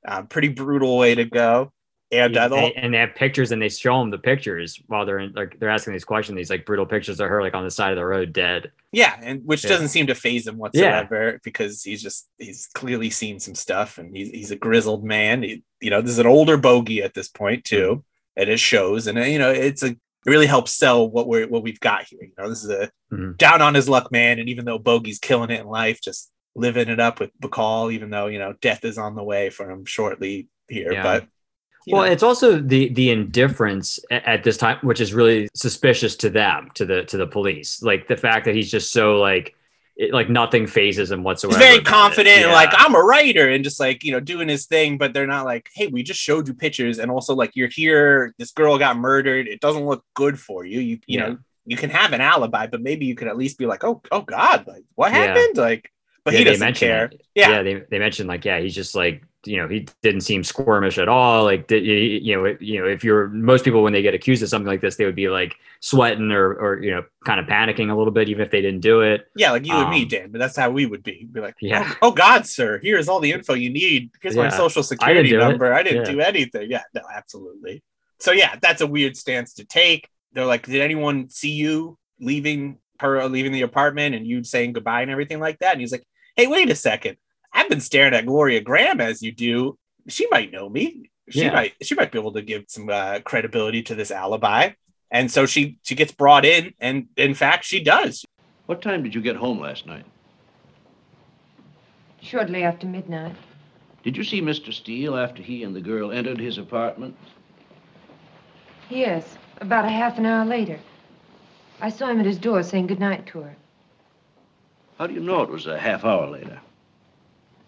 [0.06, 1.72] uh, pretty brutal way to go
[2.12, 4.82] and uh, the whole- they, and they have pictures and they show them the pictures
[4.88, 6.36] while they're in, like they're asking these questions.
[6.36, 8.72] These like brutal pictures of her like on the side of the road dead.
[8.90, 9.70] Yeah, and which Yeah.
[9.70, 14.16] doesn't seem to phase him whatsoever because he's just he's clearly seen some stuff and
[14.16, 15.44] he's he's a grizzled man.
[15.44, 18.02] He, you know, this is an older bogey at this point too,
[18.36, 19.06] and it shows.
[19.06, 22.06] And uh, you know, it's a it really helps sell what we're what we've got
[22.08, 22.18] here.
[22.22, 23.36] You know, this is a Mhm.
[23.38, 26.88] down on his luck man, and even though bogey's killing it in life, just living
[26.88, 29.84] it up with Bacall, even though you know death is on the way for him
[29.84, 30.92] shortly here.
[30.92, 31.02] Yeah.
[31.02, 31.26] But
[31.86, 36.30] Well, know, it's also the the indifference at this time, which is really suspicious to
[36.30, 37.82] them, to the to the police.
[37.82, 39.54] Like the fact that he's just so like
[39.96, 41.58] it, like nothing phases him whatsoever.
[41.58, 42.52] he's very confident and Yeah.
[42.54, 45.44] like i'm a writer and just like you know doing his thing but they're not
[45.44, 48.96] like hey we just showed you pictures and also like you're here this girl got
[48.96, 51.28] murdered it doesn't look good for you you you Yeah.
[51.28, 54.00] know you can have an alibi but maybe you could at least be like oh
[54.10, 55.18] oh god like what Yeah.
[55.26, 55.92] happened like
[56.24, 57.22] but Yeah, he they doesn't care it.
[57.34, 57.50] Yeah.
[57.50, 60.98] yeah, they, they mentioned like yeah, he's just like you know he didn't seem squirmish
[61.00, 61.44] at all.
[61.44, 64.48] Like did, you know you know if you're most people when they get accused of
[64.50, 67.90] something like this, they would be like sweating or or you know kind of panicking
[67.90, 69.26] a little bit even if they didn't do it.
[69.36, 71.54] yeah like you and me Um, dan but that's how we would be be like
[71.62, 71.84] Yeah.
[72.02, 75.38] oh, oh god sir here's all the info you need here's my social security it.
[75.38, 76.12] number i didn't Yeah.
[76.12, 77.82] do anything yeah no absolutely
[78.18, 82.76] so yeah that's a weird stance to take they're like did anyone see you leaving
[83.00, 86.04] her leaving the apartment and you saying goodbye and everything like that and he's like
[86.36, 87.16] hey wait a second
[87.52, 89.76] i've been staring at gloria grahame as you do
[90.08, 91.52] she might know me she Yeah.
[91.52, 94.70] might she might be able to give some uh, credibility to this alibi
[95.10, 98.24] and so she she gets brought in and in fact she does
[98.66, 100.04] What time did you get home last night?
[102.22, 103.34] Shortly after midnight.
[104.04, 104.72] Did you see Mr.
[104.72, 107.16] Steele after he and the girl entered his apartment?
[108.90, 110.78] Yes, about a half an hour later.
[111.80, 113.56] I saw him at his door saying goodnight to her.
[114.98, 116.60] How do you know it was a half hour later?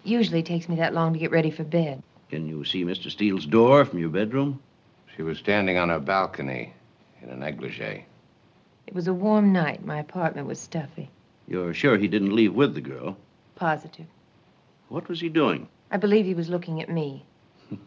[0.05, 2.03] Usually it takes me that long to get ready for bed.
[2.29, 3.11] Can you see Mr.
[3.11, 4.61] Steele's door from your bedroom?
[5.17, 6.73] She was standing on her balcony
[7.23, 8.05] in a negligee.
[8.87, 9.85] It was a warm night.
[9.85, 11.09] My apartment was stuffy.
[11.47, 13.17] You're sure he didn't leave with the girl?
[13.55, 14.07] Positive.
[14.89, 15.69] What was he doing?
[15.91, 17.25] I believe he was looking at me.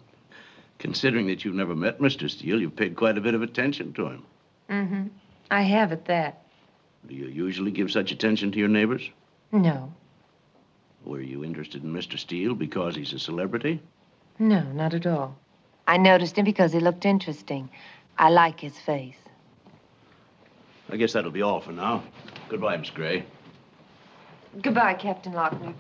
[0.80, 2.30] Considering that you've never met Mr.
[2.30, 4.26] Steele, you've paid quite a bit of attention to him.
[4.70, 5.08] Mm-hmm.
[5.52, 6.42] I have at that.
[7.08, 9.10] Do you usually give such attention to your neighbors?
[9.52, 9.94] No.
[11.04, 12.18] Were you interested in Mr.
[12.18, 13.80] Steele because he's a celebrity?
[14.40, 15.36] No, not at all.
[15.88, 17.70] I noticed him because he looked interesting.
[18.18, 19.18] I like his face.
[20.90, 22.04] I guess that'll be all for now.
[22.50, 23.26] Goodbye, Miss Gray.
[24.62, 25.74] Goodbye, Captain Lochner.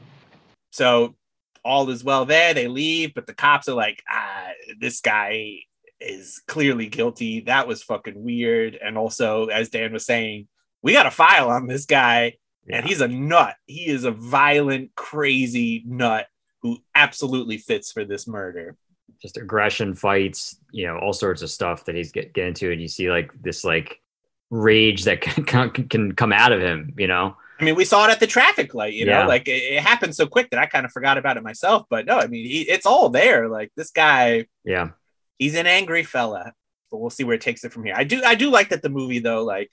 [0.71, 1.15] So
[1.63, 2.54] all is well there.
[2.54, 4.49] They leave, but the cops are like, ah,
[4.80, 5.60] this guy
[5.99, 7.41] is clearly guilty.
[7.41, 8.75] That was fucking weird.
[8.75, 10.47] And also, as Dan was saying,
[10.81, 12.77] we got a file on this guy, Yeah.
[12.77, 13.55] and he's a nut.
[13.65, 16.27] He is a violent, crazy nut
[16.62, 18.75] who absolutely fits for this murder.
[19.21, 22.81] just aggression fights you know all sorts of stuff that he's get, get into and
[22.81, 24.01] you see like this like
[24.49, 28.12] rage that can, can, come out of him you know I mean, we saw it
[28.12, 30.86] at the traffic light, you know, like it, it happened so quick that I kind
[30.86, 31.86] of forgot about it myself.
[31.89, 33.47] But no, I mean, he, it's all there.
[33.47, 34.89] Like this guy, yeah
[35.38, 36.54] he's an angry fella
[36.91, 37.95] but we'll see where it takes it from here.
[37.98, 39.71] I do i do like that the movie though like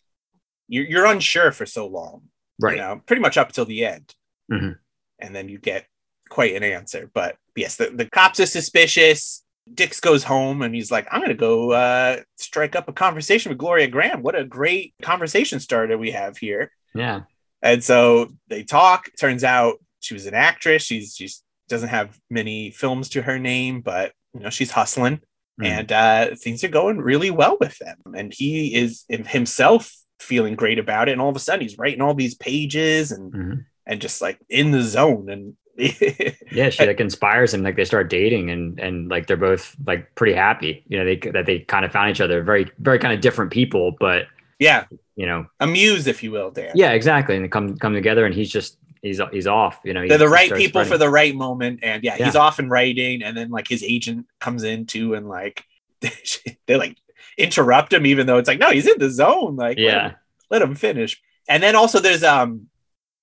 [0.69, 2.23] you're, you're unsure for so long
[2.61, 2.77] right.
[2.77, 4.15] you know pretty much up till the end.
[4.51, 4.77] Mhm.
[5.19, 5.87] and then you get
[6.29, 7.11] quite an answer.
[7.13, 9.45] But yes the, the cops are suspicious.
[9.73, 13.59] Dix goes home and he's like i'm gonna go uh strike up a conversation with
[13.59, 14.23] gloria grahame.
[14.23, 16.73] What a great conversation starter we have here.
[16.95, 17.23] Yeah.
[17.63, 19.09] And so they talk.
[19.21, 20.83] Turns out she was an actress.
[20.83, 25.21] She's she's doesn't have many films to her name, but you know she's hustling,
[25.61, 25.67] Mhm.
[25.67, 27.99] and uh, things are going really well with them.
[28.17, 31.13] And he is in himself feeling great about it.
[31.13, 33.65] And all of a sudden, he's writing all these pages and Mhm.
[33.87, 35.29] and just like in the zone.
[35.29, 35.55] And
[36.53, 40.15] yeah she like inspires him like they start dating and and like they're both like
[40.17, 43.15] pretty happy you know they that they kind of found each other very very kind
[43.15, 44.27] of different people but
[44.59, 44.85] yeah,
[45.17, 46.73] you know amuse if you will, Dan.
[46.75, 50.03] yeah exactly and they come come together and he's just he's he's off you know
[50.03, 53.23] he- they're the right people for the right moment and yeah, he's off and writing
[53.23, 55.65] and then like his agent comes in too and like
[56.67, 56.97] they like
[57.37, 60.09] interrupt him even though it's like no he's in the zone like let yeah.
[60.09, 60.17] him,
[60.51, 61.21] let him finish.
[61.49, 62.69] And then also there's um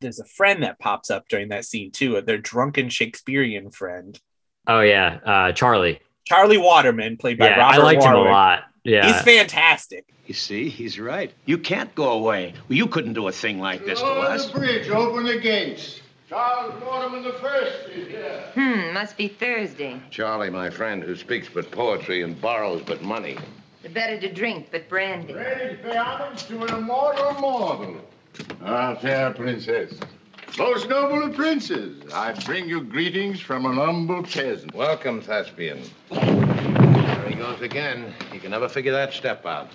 [0.02, 4.20] there's a friend that pops up during that scene too their drunken shakespearean friend.
[4.68, 6.00] Oh yeah uh charlie.
[6.26, 10.36] Charlie waterman played by yeah robert i liked him a lot yeah he's fantastic You
[10.36, 11.32] see, he's right.
[11.46, 12.54] You can't go away.
[12.70, 14.46] Well, you couldn't do a thing like this to Lower us.
[14.46, 16.02] the bridge, open the gates.
[16.30, 18.44] Charles Waterman the first is here.
[18.54, 20.00] Hmm, must be Thursday.
[20.12, 23.38] Charlie, my friend, who speaks but poetry and borrows but money.
[23.82, 25.34] The better to drink, but brandy.
[25.34, 27.96] Ready to pay homage to an immortal mortal.
[28.64, 29.96] Ah, fair princess.
[30.60, 34.76] Most noble of princes, I bring you greetings from an humble peasant.
[34.76, 35.82] Welcome, Thespian.
[36.12, 38.14] There he goes again.
[38.40, 39.68] He can never figure that step out.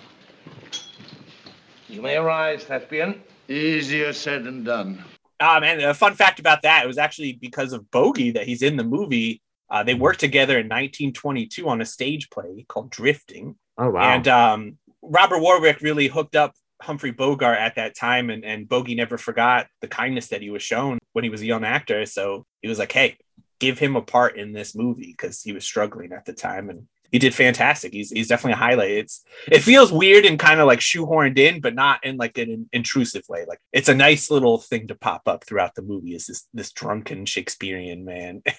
[1.87, 3.21] You may arise, Thespian.
[3.47, 5.05] Easier said than done.
[5.39, 8.63] Um, and a fun fact about that, it was actually because of Bogey that he's
[8.63, 9.43] in the movie.
[9.69, 13.55] Uh, they worked together in 1922 on a stage play called Drifting.
[13.77, 18.43] oh wow And um, Robert Warwick really hooked up Humphrey Bogart at that time, and,
[18.43, 21.63] and Bogey never forgot the kindness that he was shown when he was a young
[21.63, 22.03] actor.
[22.07, 23.17] So he was like, hey,
[23.59, 26.71] give him a part in this movie because he was struggling at the time.
[26.71, 27.93] And he did fantastic.
[27.93, 28.91] He's, he's definitely a highlight.
[28.91, 32.69] It's it feels weird and kind of like shoehorned in, but not in like an
[32.73, 33.45] intrusive way.
[33.47, 36.15] Like it's a nice little thing to pop up throughout the movie.
[36.15, 38.43] Is this this drunken Shakespearean man?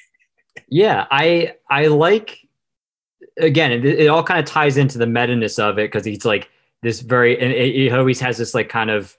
[0.69, 2.39] Yeah, I I like
[3.39, 3.73] again.
[3.73, 6.49] It, it all kind of ties into the meta-ness of it because he's like
[6.83, 9.17] this very and he always has this like kind of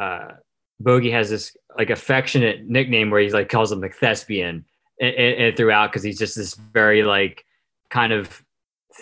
[0.00, 0.32] uh
[0.80, 4.64] Bogey has this like affectionate nickname where he's like calls him like thespian
[5.00, 7.44] and, and, and throughout because he's just this very like
[7.90, 8.43] kind of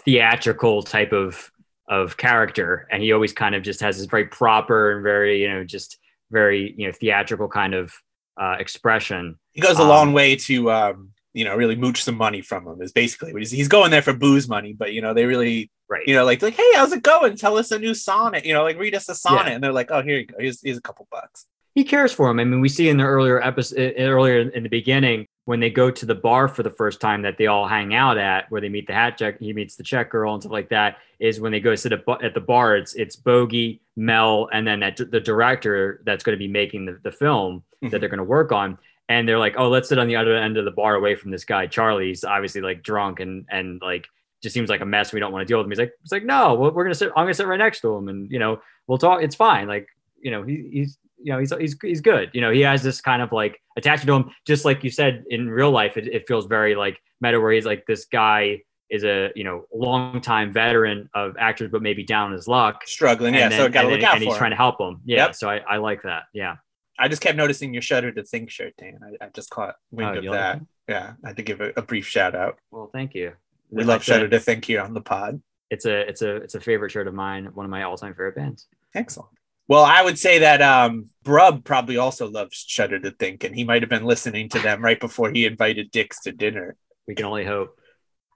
[0.04, 1.50] theatrical type of
[1.88, 2.86] of character.
[2.90, 5.98] And he always kind of just has this very proper and very you know just
[6.30, 7.92] very you know theatrical kind of
[8.40, 9.38] uh expression.
[9.52, 12.66] He goes a Um, long way to um you know really mooch some money from
[12.66, 15.24] him is basically what he's, he's going there for booze money but you know they
[15.24, 16.06] really right.
[16.06, 17.36] you know like like hey how's it going?
[17.36, 19.48] Tell us a new sonnet you know like read us a sonnet.
[19.48, 19.54] Yeah.
[19.54, 20.36] and they're like oh here you go.
[20.38, 21.46] Here's, here's a couple bucks.
[21.74, 22.38] He cares for him.
[22.38, 25.90] I mean, we see in the earlier episode, earlier in the beginning, when they go
[25.90, 28.68] to the bar for the first time that they all hang out at, where they
[28.68, 30.98] meet the hat check, he meets the check girl and stuff like that.
[31.18, 32.76] Is when they go sit at, the bar.
[32.76, 36.98] It's it's Bogey, Mel, and then that the director that's going to be making the,
[37.02, 37.98] the film that mm-hmm.
[37.98, 38.78] they're going to work on.
[39.08, 41.32] And they're like, oh, let's sit on the other end of the bar away from
[41.32, 41.66] this guy.
[41.66, 44.06] Charlie's obviously like drunk and and like
[44.42, 45.12] just seems like a mess.
[45.12, 45.70] We don't want to deal with him.
[45.70, 47.10] He's like, it's like, no, we're we're gonna sit.
[47.16, 49.22] I'm gonna sit right next to him, and you know, we'll talk.
[49.22, 49.68] It's fine.
[49.68, 49.88] Like,
[50.20, 52.30] you know, he, he's you know he's he's he's good.
[52.32, 55.24] You know, he has this kind of like attachment to him, just like you said
[55.28, 55.96] in real life.
[55.96, 59.64] It, it feels very like meta, where he's like this guy is a you know
[59.72, 62.86] longtime veteran of actors, but maybe down on his luck.
[62.86, 63.46] Struggling, yeah.
[63.46, 64.38] and so then- gotta and look out and for he's him.
[64.38, 65.00] trying to help him.
[65.04, 65.34] Yeah, Yep.
[65.36, 66.24] so I, I like that.
[66.34, 66.56] Yeah,
[66.98, 68.98] I just kept noticing your Shudder to Think shirt, Dan.
[69.20, 70.60] I, I just caught wind Oh, of you like that.
[70.88, 72.58] Yeah, I had to give a, a brief shout out.
[72.70, 73.32] well, thank you.
[73.70, 75.40] We love said, Shudder to Think here on the pod.
[75.70, 77.46] It's a it's a it's a favorite shirt of mine.
[77.54, 78.66] One of my all time favorite bands.
[78.94, 79.30] Excellent.
[79.72, 83.64] Well, I would say that um, Brub probably also loves Shudder to Think, and he
[83.64, 86.76] might have been listening to them right before he invited Dix to dinner.
[87.08, 87.78] We can only hope.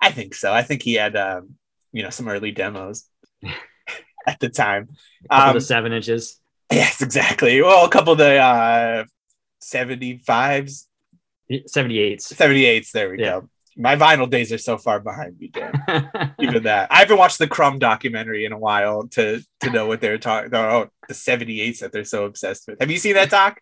[0.01, 0.51] I think so.
[0.51, 1.57] I think he had, um,
[1.92, 3.05] you know, some early demos
[4.27, 4.88] at the time.
[5.31, 6.40] Couple Um, of seven inches.
[6.72, 7.61] yes, exactly.
[7.61, 9.05] Well, a couple of the uh,
[9.62, 10.87] 75s,
[11.53, 12.33] 78s.
[12.33, 12.92] 78s.
[12.92, 13.40] There we Yeah.
[13.40, 13.51] go.
[13.77, 15.73] My vinyl days are so far behind me, Dan.
[16.41, 16.91] Even that.
[16.91, 20.55] I haven't watched the Crumb documentary in a while to to know what they're talking.
[20.55, 22.79] Oh, the 78s that they're so obsessed with.
[22.81, 23.61] Have you seen that doc?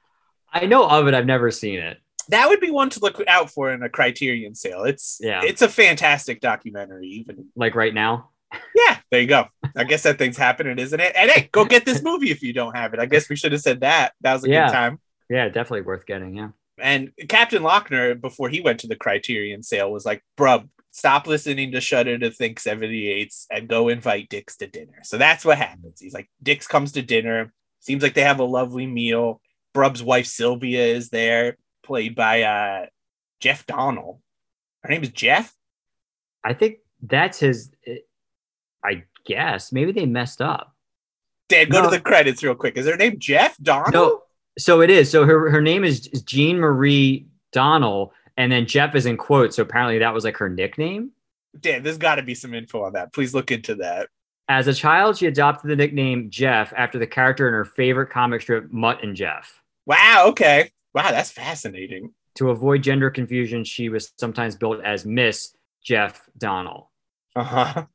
[0.53, 1.15] I know of it.
[1.15, 1.99] I've never seen it.
[2.29, 4.85] that would be one to look out for in a Criterion sale.
[4.85, 5.41] It's Yeah.
[5.45, 7.07] it's a fantastic documentary.
[7.09, 8.31] Even Like right now.
[8.77, 9.47] yeah, there you go.
[9.77, 11.13] I guess that thing's happening, isn't it?
[11.17, 13.01] And hey, go get this movie if you don't have it.
[13.01, 14.13] I guess we should have said that.
[14.21, 14.67] That was a Yeah.
[14.69, 15.01] good time.
[15.29, 16.37] Yeah, definitely worth getting.
[16.37, 16.51] Yeah.
[16.79, 21.73] And Captain Lochner, before he went to the Criterion sale, was like, "Bruh, stop listening
[21.73, 26.01] to Shudder to Think 78s and go invite Dix to dinner." So that's what happens.
[26.01, 27.53] He's like, Dix comes to dinner.
[27.81, 29.41] Seems like they have a lovely meal.
[29.75, 32.87] Brub's wife Sylvia is there, played by uh,
[33.41, 34.21] Jeff Donnell.
[34.83, 35.55] Her name is Jeff.
[36.43, 37.71] I think that's his.
[38.85, 40.73] I guess maybe they messed up.
[41.49, 41.91] Dan, go No.
[41.91, 42.77] to the credits real quick.
[42.77, 43.93] Is her name Jeff Donnell?
[43.93, 44.23] No,
[44.59, 45.11] so it is.
[45.11, 49.57] So her her name is Jean Marie Donnell, and then Jeff is in quotes.
[49.57, 51.11] So apparently that was like her nickname.
[51.59, 53.13] Dan, there's got to be some info on that.
[53.13, 54.09] Please look into that.
[54.49, 58.43] As a child, she adopted the nickname Jeff after the character in her favorite comic
[58.43, 59.63] strip, Mutt and Jeff.
[59.87, 60.25] Wow.
[60.29, 60.71] Okay.
[60.95, 62.13] Wow, that's fascinating.
[62.37, 66.91] To avoid gender confusion, she was sometimes billed as Miss Jeff Donnell.
[67.37, 67.87] Uh huh.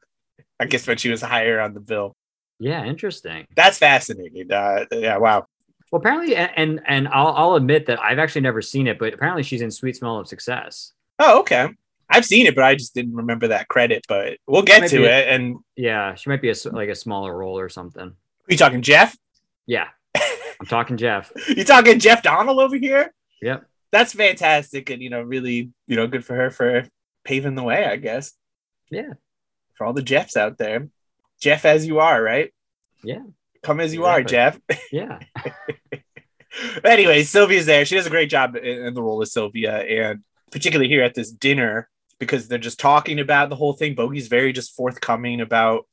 [0.59, 2.13] I guess when she was higher on the bill.
[2.59, 3.45] Yeah, interesting.
[3.55, 4.51] That's fascinating.
[4.51, 5.17] Uh, yeah.
[5.17, 5.47] Wow.
[5.91, 9.43] Well, apparently, and and I'll, I'll admit that I've actually never seen it, but apparently
[9.43, 10.93] she's in Sweet Smell of Success.
[11.17, 11.69] Oh, okay.
[12.09, 14.05] I've seen it, but I just didn't remember that credit.
[14.07, 15.27] But we'll get to it.
[15.27, 18.07] And Yeah, she might be a like a smaller role or something.
[18.07, 19.15] Are you talking Jeff?
[19.65, 21.31] Yeah, I'm talking Jeff.
[21.47, 23.13] you talking Jeff Donnell over here?
[23.41, 23.65] Yep.
[23.91, 26.87] That's fantastic, and you know, really, you know, good for her for
[27.23, 27.85] paving the way.
[27.85, 28.33] I guess.
[28.91, 29.13] Yeah.
[29.75, 30.89] For all the Jeffs out there,
[31.39, 32.51] Jeff as you are, right?
[33.03, 33.23] Yeah.
[33.63, 34.59] Come as you are, Jeff.
[34.91, 35.19] Yeah.
[36.83, 37.85] anyway, Sylvia's there.
[37.85, 41.13] She does a great job in, in the role of Sylvia, and particularly here at
[41.13, 43.95] this dinner because they're just talking about the whole thing.
[43.95, 45.85] Bogey's very just forthcoming about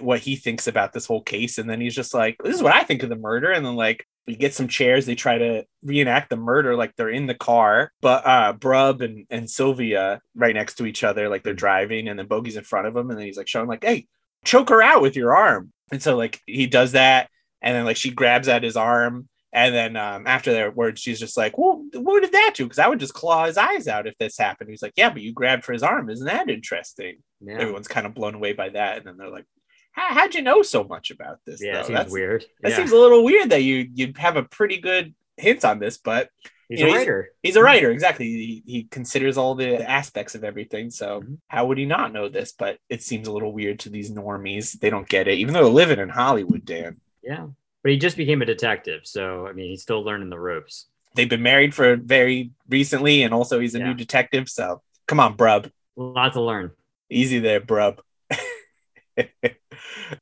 [0.00, 2.74] what he thinks about this whole case, and then he's just like, "This is what
[2.74, 4.06] I think of the murder," and then like.
[4.24, 5.04] We get some chairs.
[5.04, 9.26] They try to reenact the murder like they're in the car, but uh, Brub and,
[9.30, 12.86] and Sylvia right next to each other, like they're driving, and then Bogey's in front
[12.86, 14.06] of him, and then he's like showing like, "Hey,
[14.44, 17.28] choke her out with your arm." And so like he does that,
[17.62, 21.20] and then like she grabs at his arm, and then um, after their words, she's
[21.20, 22.64] just like, "Well, what did that do?
[22.64, 25.22] Because I would just claw his eyes out if this happened." He's like, "Yeah, but
[25.22, 26.08] you grabbed for his arm.
[26.10, 27.58] Isn't that interesting?" Yeah.
[27.58, 29.44] Everyone's kind of blown away by that, and then they're like,
[29.92, 31.82] How, "How'd you know so much about this?" Yeah, though?
[31.82, 32.44] seems That's- weird.
[32.62, 32.76] That yeah.
[32.76, 36.30] seems a little weird that you you have a pretty good hint on this, but
[36.72, 37.30] He's you know, a writer.
[37.42, 38.26] He's a writer, exactly.
[38.26, 40.90] He, he considers all the aspects of everything.
[40.90, 41.38] So Mhm.
[41.48, 42.52] how would he not know this?
[42.52, 44.78] But it seems a little weird to these normies.
[44.80, 46.64] They don't get it, even though they're living in Hollywood.
[46.64, 47.48] Dan, Yeah.
[47.82, 49.02] But he just became a detective.
[49.04, 50.86] So, I mean, he's still learning the ropes.
[51.14, 53.88] they've been married for very recently, and also he's a Yeah.
[53.88, 54.48] new detective.
[54.48, 55.66] So come on, Brub,
[55.98, 56.70] A lot to learn.
[57.10, 57.98] easy there, Brub.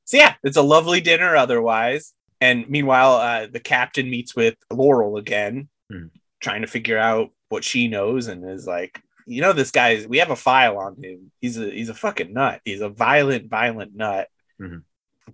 [0.04, 1.36] so yeah, it's a lovely dinner.
[1.36, 6.06] Otherwise, and meanwhile, uh, the captain meets with Laurel again, Hmm.
[6.40, 10.04] Trying to figure out what she knows, and is like, you know, this guy.
[10.08, 11.30] We have a file on him.
[11.40, 12.60] He's a he's a fucking nut.
[12.64, 14.28] He's a violent, violent nut.
[14.60, 14.82] Mhm.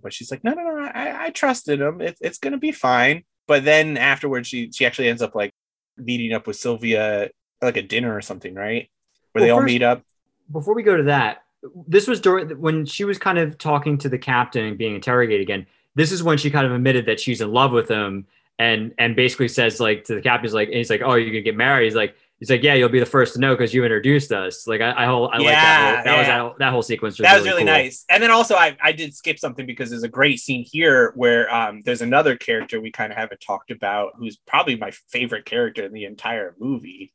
[0.01, 0.85] But she's like, no, no, no.
[0.93, 2.01] I, I trusted him.
[2.01, 3.23] It's it's gonna be fine.
[3.47, 5.51] But then afterwards, she she actually ends up like
[5.97, 7.29] meeting up with Sylvia
[7.61, 8.89] like a dinner or something, right?
[9.31, 10.03] Where they all first- meet up.
[10.51, 11.43] Before we go to that,
[11.87, 15.41] this was during when she was kind of talking to the captain and being interrogated
[15.41, 15.65] again.
[15.95, 18.27] This is when she kind of admitted that she's in love with him
[18.59, 21.41] and and basically says like to the captain, he's like, he's like, oh, you're gonna
[21.41, 21.85] get married.
[21.85, 24.67] He's like, he's like, yeah, you'll be the first to know because you introduced us.
[24.67, 25.95] Like I, I, whole, I like that.
[25.95, 26.43] Whole, that was yeah.
[26.43, 27.17] that, that whole sequence.
[27.17, 27.73] Was that was really, cool.
[27.73, 28.05] nice.
[28.09, 31.53] And then also, I, I did skip something because there's a great scene here where
[31.53, 35.83] um, there's another character we kind of haven't talked about who's probably my favorite character
[35.83, 37.13] in the entire movie,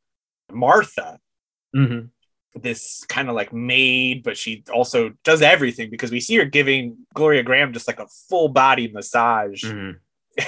[0.51, 1.19] Martha.
[1.75, 2.11] Mhm.
[2.55, 6.99] This kind of like maid, but she also does everything because we see her giving
[7.15, 9.65] Gloria Grahame just like a full body massage.
[9.65, 9.97] Mhm.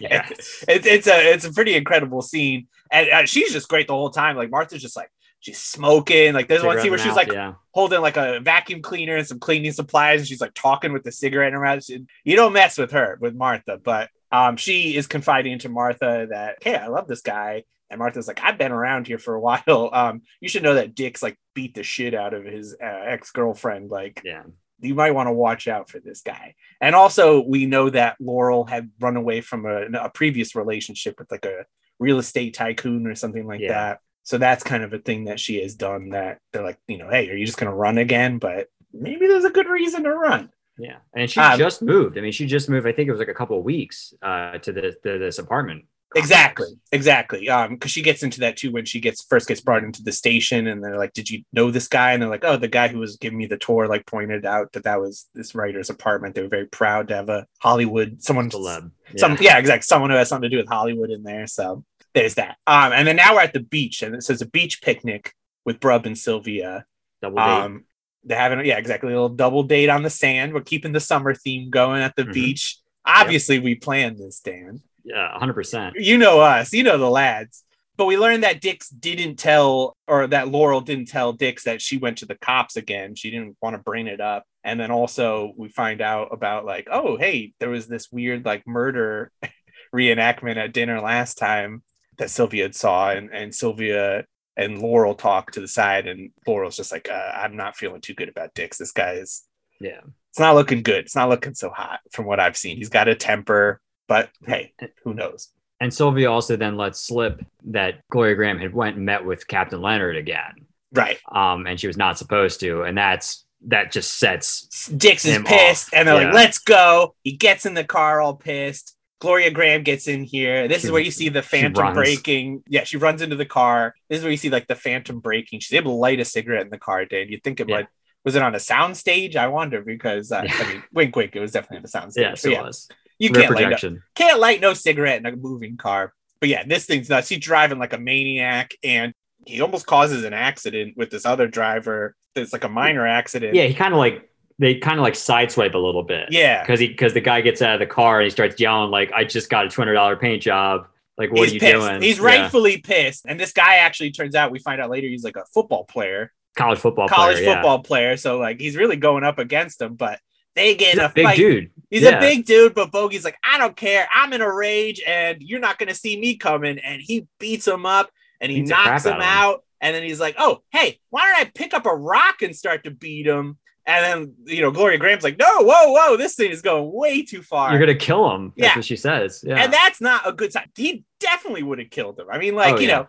[0.00, 0.64] Yes.
[0.68, 4.10] it's it's a it's a pretty incredible scene, and uh, she's just great the whole
[4.10, 4.36] time.
[4.36, 5.10] Like Martha's just like
[5.40, 6.34] she's smoking.
[6.34, 7.54] Like there's one scene where she's like yeah.
[7.72, 11.12] holding like a vacuum cleaner and some cleaning supplies, and she's like talking with the
[11.12, 11.84] cigarette in her mouth.
[11.84, 16.26] She- You don't mess with her with Martha, but um, she is confiding to Martha
[16.30, 17.64] that hey, I love this guy.
[17.90, 19.90] And Martha's like, I've been around here for a while.
[19.92, 23.30] Um, you should know that Dick's like beat the shit out of his uh, ex
[23.32, 23.90] girlfriend.
[23.90, 24.44] Like, Yeah.
[24.82, 26.54] You might want to watch out for this guy.
[26.80, 31.30] And also, we know that Laurel had run away from a, a previous relationship with
[31.30, 31.64] like a
[31.98, 33.72] real estate tycoon or something like Yeah.
[33.72, 34.00] that.
[34.24, 37.08] So that's kind of a thing that she has done that they're like, you know,
[37.08, 38.38] hey, are you just going to run again?
[38.38, 40.50] But maybe there's a good reason to run.
[40.78, 40.98] Yeah.
[41.14, 42.16] And she Um, just moved.
[42.18, 44.58] I mean, she just moved, I think it was like a couple of weeks uh,
[44.58, 45.84] to, this, to this apartment.
[46.14, 47.48] Exactly, exactly.
[47.48, 50.12] Um, because she gets into that too when she gets first gets brought into the
[50.12, 52.88] station, and they're like, "Did you know this guy?" And they're like, "Oh, the guy
[52.88, 56.34] who was giving me the tour like pointed out that that was this writer's apartment."
[56.34, 58.90] They were very proud to have a Hollywood someone Celeb.
[59.16, 59.82] some yeah, exactly.
[59.82, 61.46] Someone who has something to do with Hollywood in there.
[61.46, 61.84] So
[62.14, 62.56] there's that.
[62.66, 65.34] Um, and then now we're at the beach, and it says a beach picnic
[65.64, 66.84] with Brub and Sylvia.
[67.22, 67.42] Double date.
[67.42, 67.84] Um,
[68.24, 70.52] they're having yeah, exactly a little double date on the sand.
[70.52, 72.32] We're keeping the summer theme going at the Mhm.
[72.34, 72.78] beach.
[73.04, 74.80] Obviously, we planned this, Dan.
[75.04, 75.92] Yeah, 100%.
[75.96, 77.64] You know us, you know the lads.
[77.98, 81.98] But we learned that Dix didn't tell, or that Laurel didn't tell Dix that she
[81.98, 83.14] went to the cops again.
[83.14, 84.44] She didn't want to bring it up.
[84.64, 88.66] And then also we find out about like, oh, hey, there was this weird like
[88.66, 89.30] murder
[89.94, 91.82] reenactment at dinner last time
[92.18, 94.24] that Sylvia had saw, and and Sylvia
[94.56, 98.14] and Laurel talk to the side, and Laurel's just like, uh, I'm not feeling too
[98.14, 98.76] good about Dix.
[98.78, 99.44] This guy is,
[99.80, 100.00] Yeah.
[100.30, 101.04] it's not looking good.
[101.04, 102.76] It's not looking so hot from what I've seen.
[102.76, 103.80] He's got a temper,
[104.12, 105.48] but hey, who knows?
[105.80, 109.80] And Sylvia also then let slip that Gloria Grahame had went and met with Captain
[109.80, 110.52] Leonard again.
[110.92, 111.18] Right.
[111.34, 112.82] Um, and she was not supposed to.
[112.82, 115.94] And that's that just sets Dix is pissed, off.
[115.94, 118.94] and they're like, "Let's go." He gets in the car all pissed.
[119.18, 120.68] Gloria Grahame gets in here.
[120.68, 122.64] This She- is where you see the phantom breaking.
[122.68, 123.94] Yeah, she runs into the car.
[124.10, 125.60] This is where you see like the phantom breaking.
[125.60, 127.06] She's able to light a cigarette in the car.
[127.06, 127.76] Dan, you think it Yeah.
[127.76, 127.86] might
[128.24, 129.34] was it on a sound stage?
[129.36, 130.54] I wonder because uh, Yeah.
[130.60, 131.34] I mean, wink, wink.
[131.34, 132.22] It was definitely on a sound stage.
[132.22, 132.88] yes, But it was.
[133.18, 136.12] You can't light, no, can't light no cigarette in a moving car.
[136.40, 137.28] But yeah, this thing's nuts.
[137.28, 139.12] He's driving like a maniac, and
[139.46, 142.16] he almost causes an accident with this other driver.
[142.34, 143.54] It's like a minor accident.
[143.54, 146.28] Yeah, he kind of like they kind of like sideswipe a little bit.
[146.30, 146.62] yeah.
[146.62, 149.12] Because he because the guy gets out of the car and he starts yelling like,
[149.12, 150.86] "I just got a two hundred dollar paint job.
[151.18, 151.86] Like, what he's are you pissed.
[151.88, 152.24] doing?" He's Yeah.
[152.24, 153.24] rightfully pissed.
[153.28, 156.32] And this guy actually turns out we find out later he's like a football player,
[156.56, 157.54] college football college player, yeah.
[157.54, 158.16] football player.
[158.16, 160.18] So like he's really going up against him, but
[160.54, 161.36] they get He's a a big fight.
[161.36, 161.70] dude.
[161.90, 162.18] He's Yeah.
[162.18, 164.06] a big dude, but Bogey's like, I don't care.
[164.14, 166.78] I'm in a rage and you're not gonna see me coming.
[166.78, 169.64] And he beats him up and he Beats knocks him out.
[169.80, 172.84] And then he's like, Oh, hey, why don't I pick up a rock and start
[172.84, 173.58] to beat him?
[173.84, 177.22] And then you know, Gloria Grahame's like, No, whoa, whoa, this thing is going way
[177.22, 177.70] too far.
[177.70, 178.52] You're gonna kill him.
[178.56, 178.76] That's Yeah.
[178.76, 179.44] what she says.
[179.46, 179.62] Yeah.
[179.62, 180.68] And that's not a good sign.
[180.76, 182.26] He definitely would have killed him.
[182.30, 182.96] I mean, like, Oh, you yeah.
[182.98, 183.08] know,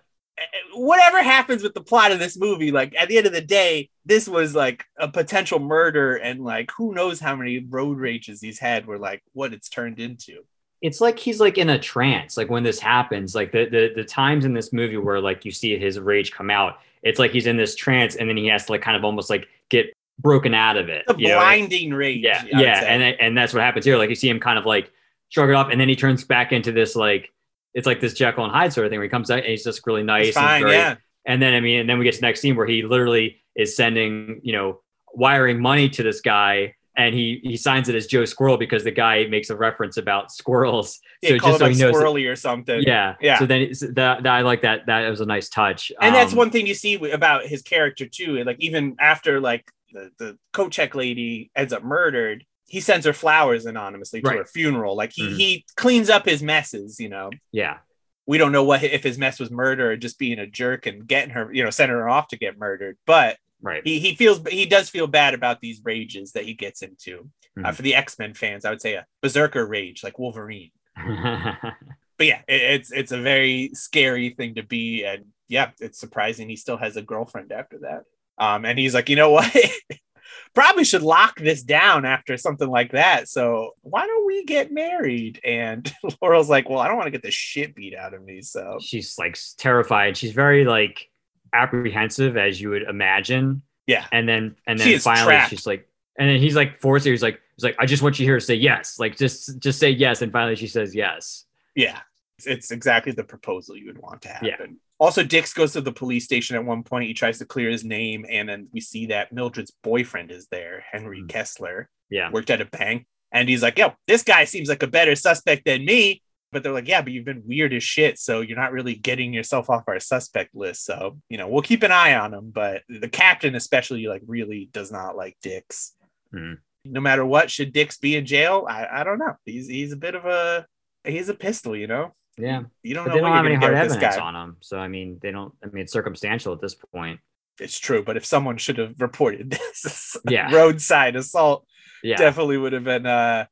[0.74, 3.90] whatever happens with the plot of this movie, like at the end of the day,
[4.06, 8.60] this was like a potential murder, and like who knows how many road rages he's
[8.60, 10.44] had were like what it's turned into.
[10.82, 14.04] it's like he's like in a trance like when this happens like the, the the
[14.04, 17.48] times in this movie where like you see his rage come out it's like he's
[17.48, 20.54] in this trance and then he has to like kind of almost like get broken
[20.54, 21.36] out of it The you know?
[21.38, 22.24] blinding rage.
[22.24, 24.66] yeah I yeah and and that's what happens here like you see him kind of
[24.66, 24.92] like
[25.30, 27.32] shrug it off and then he turns back into this like
[27.74, 29.64] it's like this Jekyll and Hyde sort of thing where he comes out and he's
[29.64, 30.68] just really nice it's and fine.
[30.68, 30.96] Yeah,
[31.26, 33.42] and then I mean, and then we get to the next scene where he literally
[33.56, 34.82] is sending, you know,
[35.14, 38.92] wiring money to this guy, and he he signs it as Joe Squirrel because the
[38.92, 41.00] guy makes a reference about squirrels.
[41.22, 42.82] yeah so just so like he knows, that- squirrely or something.
[42.84, 43.40] yeah, Yeah.
[43.40, 44.86] So then it's, that, that I like that.
[44.88, 45.92] That was a nice touch.
[46.02, 48.44] and that's Um, one thing you see about his character too.
[48.44, 53.14] Like even after like the, the coat check lady ends up murdered, he sends her
[53.14, 54.38] flowers anonymously to Right.
[54.40, 54.96] her funeral.
[54.96, 55.36] Like he Mhm.
[55.38, 57.30] he cleans up his messes, you know.
[57.52, 57.78] Yeah,
[58.26, 61.08] we don't know what if his mess was murder or just being a jerk and
[61.08, 62.98] getting her, you know, sending her off to get murdered.
[63.06, 63.82] But right.
[63.86, 67.30] he he feels he does feel bad about these rages that he gets into.
[67.58, 67.76] Uh, Mhm.
[67.76, 70.72] for the X Men fans, I would say a berserker rage like Wolverine.
[72.16, 76.48] But yeah, it, it's it's a very scary thing to be, and yeah, it's surprising
[76.48, 78.04] he still has a girlfriend after that.
[78.38, 79.52] Um, and he's like, you know what?
[80.54, 83.28] Probably should lock this down after something like that.
[83.28, 85.42] So why don't we get married?
[85.44, 85.92] And
[86.22, 88.42] Laurel's like, well, I don't want to get the shit beat out of me.
[88.44, 90.16] So she's like terrified.
[90.16, 91.10] She's very like
[91.54, 93.62] apprehensive, as you would imagine.
[93.88, 95.50] yeah, And then and then is finally trapped.
[95.50, 95.88] she's like,
[96.18, 97.14] and then he's like forcing her.
[97.14, 99.00] He's like, he's like, I just want you here to say yes.
[99.00, 100.22] Like just just say yes.
[100.22, 101.46] And finally she says yes.
[101.76, 102.00] Yeah,
[102.38, 104.48] it's, it's exactly the proposal you would want to happen.
[104.48, 104.66] Yeah.
[105.04, 107.08] Also, Dix goes to the police station at one point.
[107.08, 110.86] He tries to clear his name, and then we see that Mildred's boyfriend is there,
[110.90, 111.28] Henry Mhm.
[111.30, 112.32] Kessler, Yeah.
[112.32, 115.66] worked at a bank, and he's like, "Yo, this guy seems like a better suspect
[115.66, 116.22] than me."
[116.54, 119.34] But they're like, yeah, but you've been weird as shit, so you're not really getting
[119.34, 120.86] yourself off our suspect list.
[120.86, 122.52] So you know, we'll keep an eye on him.
[122.52, 125.96] But the captain, especially, like really does not like Dix.
[126.32, 126.54] Hmm.
[126.86, 128.66] No matter what, should Dix be in jail?
[128.70, 129.36] I, I don't know.
[129.46, 130.66] He's he's a bit of a
[131.04, 132.14] he's a pistol, you know.
[132.38, 132.64] Yeah.
[132.82, 134.58] You don't But know they don't have any hard get with this evidence on him.
[134.62, 135.54] So I mean, they don't.
[135.64, 137.20] I mean, it's circumstantial at this point.
[137.60, 139.52] It's true, but if someone should have reported
[139.84, 140.52] this Yeah.
[140.54, 141.68] roadside assault,
[142.04, 142.16] Yeah.
[142.18, 143.46] definitely would have been uh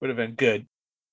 [0.00, 0.66] would have been good.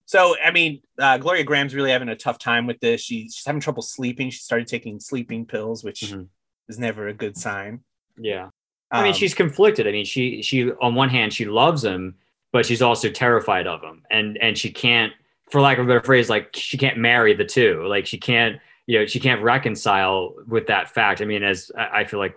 [0.06, 3.00] So I mean, uh, Gloria Grahame's really having a tough time with this.
[3.02, 4.30] She, she's having trouble sleeping.
[4.30, 6.28] She started taking sleeping pills, which Mhm.
[6.68, 7.80] is never a good sign.
[8.18, 8.50] Yeah.
[8.92, 9.88] I mean, Um, she's conflicted.
[9.88, 12.16] I mean, she she on one hand she loves him,
[12.52, 15.14] but she's also terrified of him, and and she can't,
[15.52, 17.86] for lack of a better phrase, like she can't marry the two.
[17.88, 21.22] Like she can't, you know, she can't reconcile with that fact.
[21.22, 22.36] I mean, as I I feel like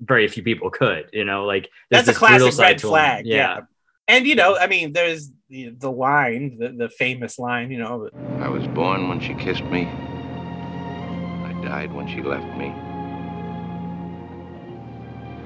[0.00, 3.26] very few people could, you know, like that's a classic red flag.
[3.26, 3.36] Yeah.
[3.36, 3.60] Yeah.
[4.08, 8.10] And you know, I mean, there's the, the line, the, the famous line, you know,
[8.40, 9.86] I was born when she kissed me.
[9.86, 12.72] I died when she left me.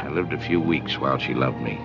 [0.01, 1.79] I lived a few weeks while she loved me.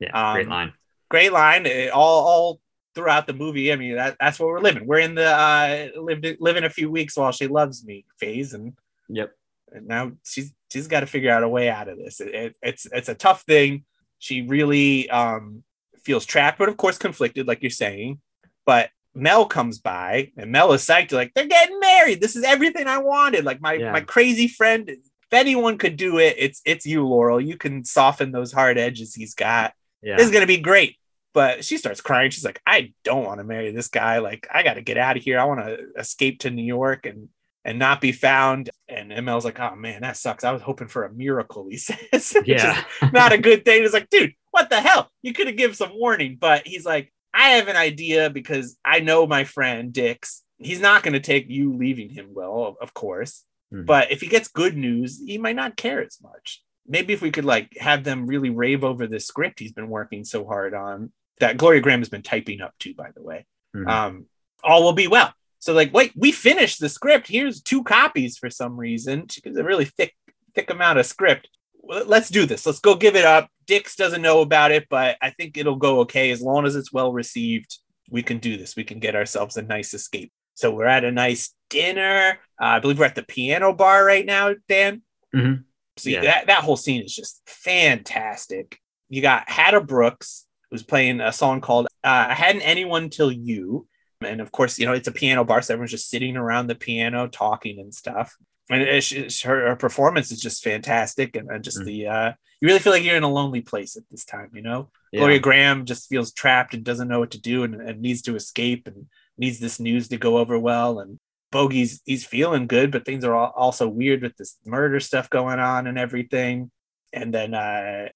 [0.00, 0.72] yeah, great Um, line.
[1.10, 2.60] great line all all
[2.94, 3.72] throughout the movie.
[3.72, 4.86] I mean, that, that's what we're living.
[4.86, 8.74] We're in the uh lived living a few weeks while she loves me phase, and,
[9.08, 9.32] Yep.
[9.72, 12.20] and now she's she's got to figure out a way out of this.
[12.20, 13.84] It, it- it's it's a tough thing.
[14.18, 15.64] She really um
[16.04, 18.20] feels trapped, but of course conflicted, like you're saying.
[18.66, 21.12] But Mel comes by, and Mel is psyched.
[21.12, 22.20] Like they're getting married.
[22.20, 23.44] This is everything I wanted.
[23.44, 23.92] Like my Yeah.
[23.92, 24.88] my crazy friend.
[24.88, 27.40] If anyone could do it, it's it's you, Laurel.
[27.40, 29.72] You can soften those hard edges he's got
[30.02, 30.16] Yeah.
[30.16, 30.96] this is gonna be great.
[31.34, 32.30] But she starts crying.
[32.30, 34.18] She's like, I don't want to marry this guy.
[34.18, 35.38] Like, I got to get out of here.
[35.38, 37.28] I want to escape to New York and
[37.64, 38.70] and not be found.
[38.88, 40.44] And Mel's like, oh man, that sucks.
[40.44, 41.68] I was hoping for a miracle.
[41.70, 42.82] He says, yeah.
[43.12, 43.82] not a good thing.
[43.82, 45.10] he's like, dude, what the hell?
[45.22, 46.36] You could have given some warning.
[46.40, 50.42] But he's like, I have an idea because I know my friend Dix.
[50.58, 53.44] He's not going to take you leaving him well, of course.
[53.72, 53.86] Mhm.
[53.86, 56.62] But if he gets good news, he might not care as much.
[56.86, 60.24] Maybe if we could like have them really rave over the script he's been working
[60.24, 61.12] so hard on
[61.42, 63.44] that Gloria Grahame has been typing up to, by the way.
[63.76, 63.88] Mhm.
[63.88, 64.26] Um,
[64.64, 65.32] all will be well.
[65.58, 67.28] So like, wait, we finished the script.
[67.28, 69.26] Here's two copies for some reason.
[69.44, 70.14] It's a really thick,
[70.54, 71.48] thick amount of script.
[71.84, 72.64] Let's do this.
[72.66, 73.48] Let's go give it up.
[73.66, 76.92] Dix doesn't know about it, but I think it'll go okay as long as it's
[76.92, 77.78] well received.
[78.10, 78.76] We can do this.
[78.76, 80.32] We can get ourselves a nice escape.
[80.54, 82.38] So we're at a nice dinner.
[82.60, 85.02] Uh, I believe we're at the piano bar right now, Dan.
[85.34, 85.64] Mhm.
[85.96, 86.22] See Yeah.
[86.22, 88.78] that that whole scene is just fantastic.
[89.08, 93.86] You got Hadda Brooks who's playing a song called uh, "I Hadn't Anyone Till You,"
[94.24, 96.74] and of course, you know it's a piano bar, so everyone's just sitting around the
[96.74, 98.34] piano talking and stuff.
[98.70, 101.84] And it's, it's- her, her performance is just fantastic, and, and just Mm.
[101.84, 104.62] the uh, you really feel like you're in a lonely place at this time, you
[104.62, 104.90] know.
[105.12, 105.20] Yeah.
[105.20, 108.34] Gloria Grahame just feels trapped and doesn't know what to do and, and needs to
[108.36, 109.06] escape and
[109.36, 111.00] needs this news to go over well.
[111.00, 111.18] And
[111.50, 115.58] Bogey's he's feeling good, but things are all, also weird with this murder stuff going
[115.58, 116.70] on and everything.
[117.12, 118.08] And then uh,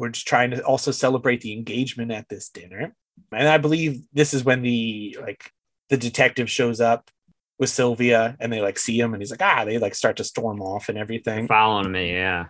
[0.00, 2.94] we're just trying to also celebrate the engagement at this dinner.
[3.32, 5.52] And I believe this is when the like
[5.90, 7.10] the detective shows up
[7.58, 10.24] with Sylvia and they like see him and he's like, ah, they like start to
[10.24, 11.46] storm off and everything.
[11.46, 12.12] following me.
[12.12, 12.46] Yeah.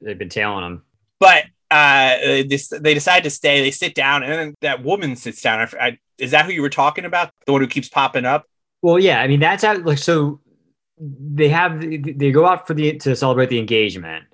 [0.00, 0.82] They've been tailing him.
[1.18, 5.40] but uh they, they decide to stay they sit down and then that woman sits
[5.40, 8.26] down I, I, is that who you were talking about the one who keeps popping
[8.26, 8.44] up
[8.82, 10.40] Well, yeah, I mean that's how like so
[10.98, 14.26] they have they go out for the to celebrate the engagement,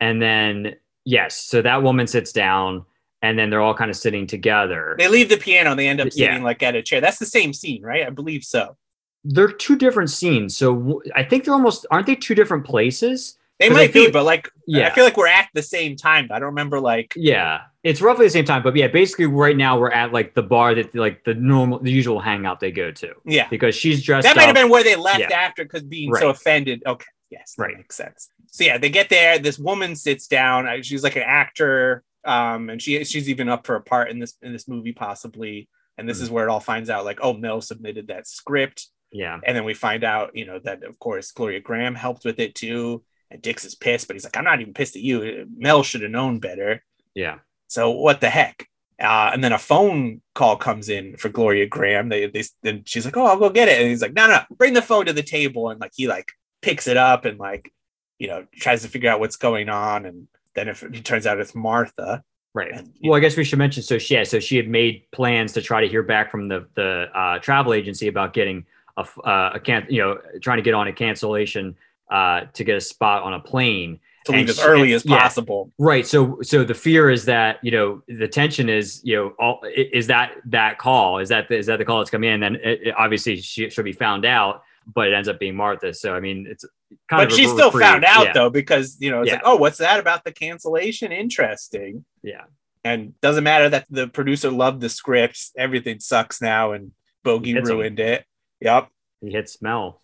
[0.00, 0.76] and then
[1.06, 2.84] yes, so that woman sits down,
[3.22, 4.94] and then they're all kind of sitting together.
[4.98, 6.26] they leave the piano and they end up Yeah.
[6.28, 8.76] sitting like at a chair that's the same scene right i believe so
[9.24, 13.38] They're two different scenes, so w- I think they're almost aren't they two different places?
[13.58, 14.86] They might be like- but like Yeah.
[14.86, 18.26] i feel like we're at the same time i don't remember like Yeah, it's roughly
[18.26, 21.24] the same time, but yeah, basically right now we're at like the bar that like
[21.24, 24.24] the normal the usual hangout they go to yeah because she's dressed.
[24.26, 25.32] that might have been where they left Yeah.
[25.46, 27.76] after because being so offended okay yes that Right.
[27.78, 32.02] makes sense so yeah they get there this woman sits down she's like an actor
[32.24, 35.68] um and she she's even up for a part in this in this movie possibly
[35.98, 36.22] and this Mhm.
[36.22, 39.64] is where it all finds out like oh mel submitted that script Yeah, and then
[39.64, 43.40] we find out you know that of course gloria grahame helped with it too and
[43.42, 46.10] dix is pissed but he's like i'm not even pissed at you mel should have
[46.10, 46.82] known better
[47.14, 47.38] yeah,
[47.68, 48.66] so what the heck?
[49.00, 52.10] Uh, and then a phone call comes in for Gloria Grahame.
[52.10, 54.40] They, they then she's like, "Oh, I'll go get it." And he's like, "No, no,
[54.56, 56.28] bring the phone to the table." And like he like
[56.60, 57.72] picks it up and like
[58.18, 60.06] you know tries to figure out what's going on.
[60.06, 62.22] And then if it turns out it's Martha,
[62.54, 62.72] right.
[62.72, 63.82] And, Well, I guess we should mention.
[63.82, 66.66] So she, yeah, so she had made plans to try to hear back from the
[66.74, 68.64] the uh, travel agency about getting
[68.96, 71.76] a, uh, a can, you know, trying to get on a cancellation
[72.10, 74.00] uh, to get a spot on a plane.
[74.24, 75.18] to leave And as early as yeah.
[75.20, 75.70] possible.
[75.78, 76.06] Right.
[76.06, 80.06] So so the fear is that you know the tension is you know all is
[80.06, 82.40] that that call is that is that the call that's coming in?
[82.40, 84.62] Then it, it- obviously she she'll be found out,
[84.94, 85.92] but it ends up being Martha.
[85.92, 86.64] So I mean it's
[87.10, 87.82] But of a she still reprieve.
[87.86, 88.32] found out Yeah.
[88.32, 89.34] though, because you know it's Yeah.
[89.34, 91.12] like, oh, what's that about the cancellation?
[91.12, 92.04] Interesting.
[92.22, 92.44] Yeah.
[92.84, 96.92] And doesn't matter that the producer loved the scripts Everything sucks now, and
[97.24, 97.76] Bogey Hits him.
[97.78, 98.24] ruined it.
[98.60, 98.88] Yep.
[99.20, 100.00] He hits Mel.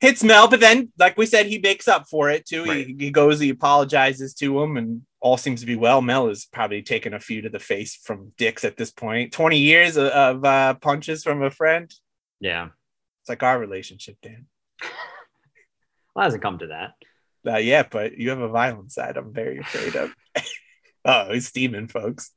[0.00, 2.64] hits Mel, but then, like we said, he makes up for it too.
[2.64, 2.86] Right.
[2.88, 6.02] He, he goes, he apologizes to him, and all seems to be well.
[6.02, 9.32] Mel is probably taking a few to the face from Dix at this point.
[9.32, 11.90] 20 years of, of uh, punches from a friend.
[12.40, 12.68] Yeah.
[13.22, 14.46] It's like our relationship, Dan.
[16.14, 16.92] Well, it hasn't come to that.
[17.44, 20.14] Not yet, but you have a violent side I'm very afraid of.
[21.04, 22.30] oh, he's steaming, folks.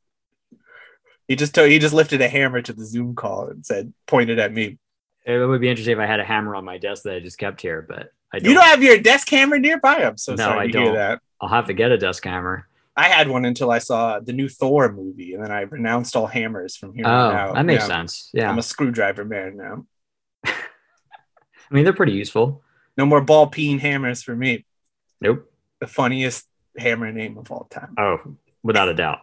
[1.28, 4.39] He just told, he just lifted a hammer to the Zoom call and said, pointed
[4.39, 4.78] at me.
[5.25, 7.38] It would be interesting if I had a hammer on my desk that I just
[7.38, 8.49] kept here, but I don't.
[8.51, 9.95] You don't have your desk hammer nearby.
[9.95, 10.84] I'm so No, sorry I to don't.
[10.86, 11.19] hear that.
[11.41, 12.67] I'll have to get a desk hammer.
[12.95, 16.28] I had one until I saw the new Thor movie, and then I renounced all
[16.28, 17.55] hammers from here Oh, on out.
[17.55, 18.30] that makes sense.
[18.34, 18.49] Yeah.
[18.49, 19.86] I'm a screwdriver man now.
[20.45, 20.53] I
[21.71, 22.63] mean, they're pretty useful.
[22.98, 24.66] No more ball peen hammers for me.
[25.22, 25.52] Nope.
[25.80, 27.93] The funniest hammer name of all time.
[27.98, 29.20] Oh, without a doubt.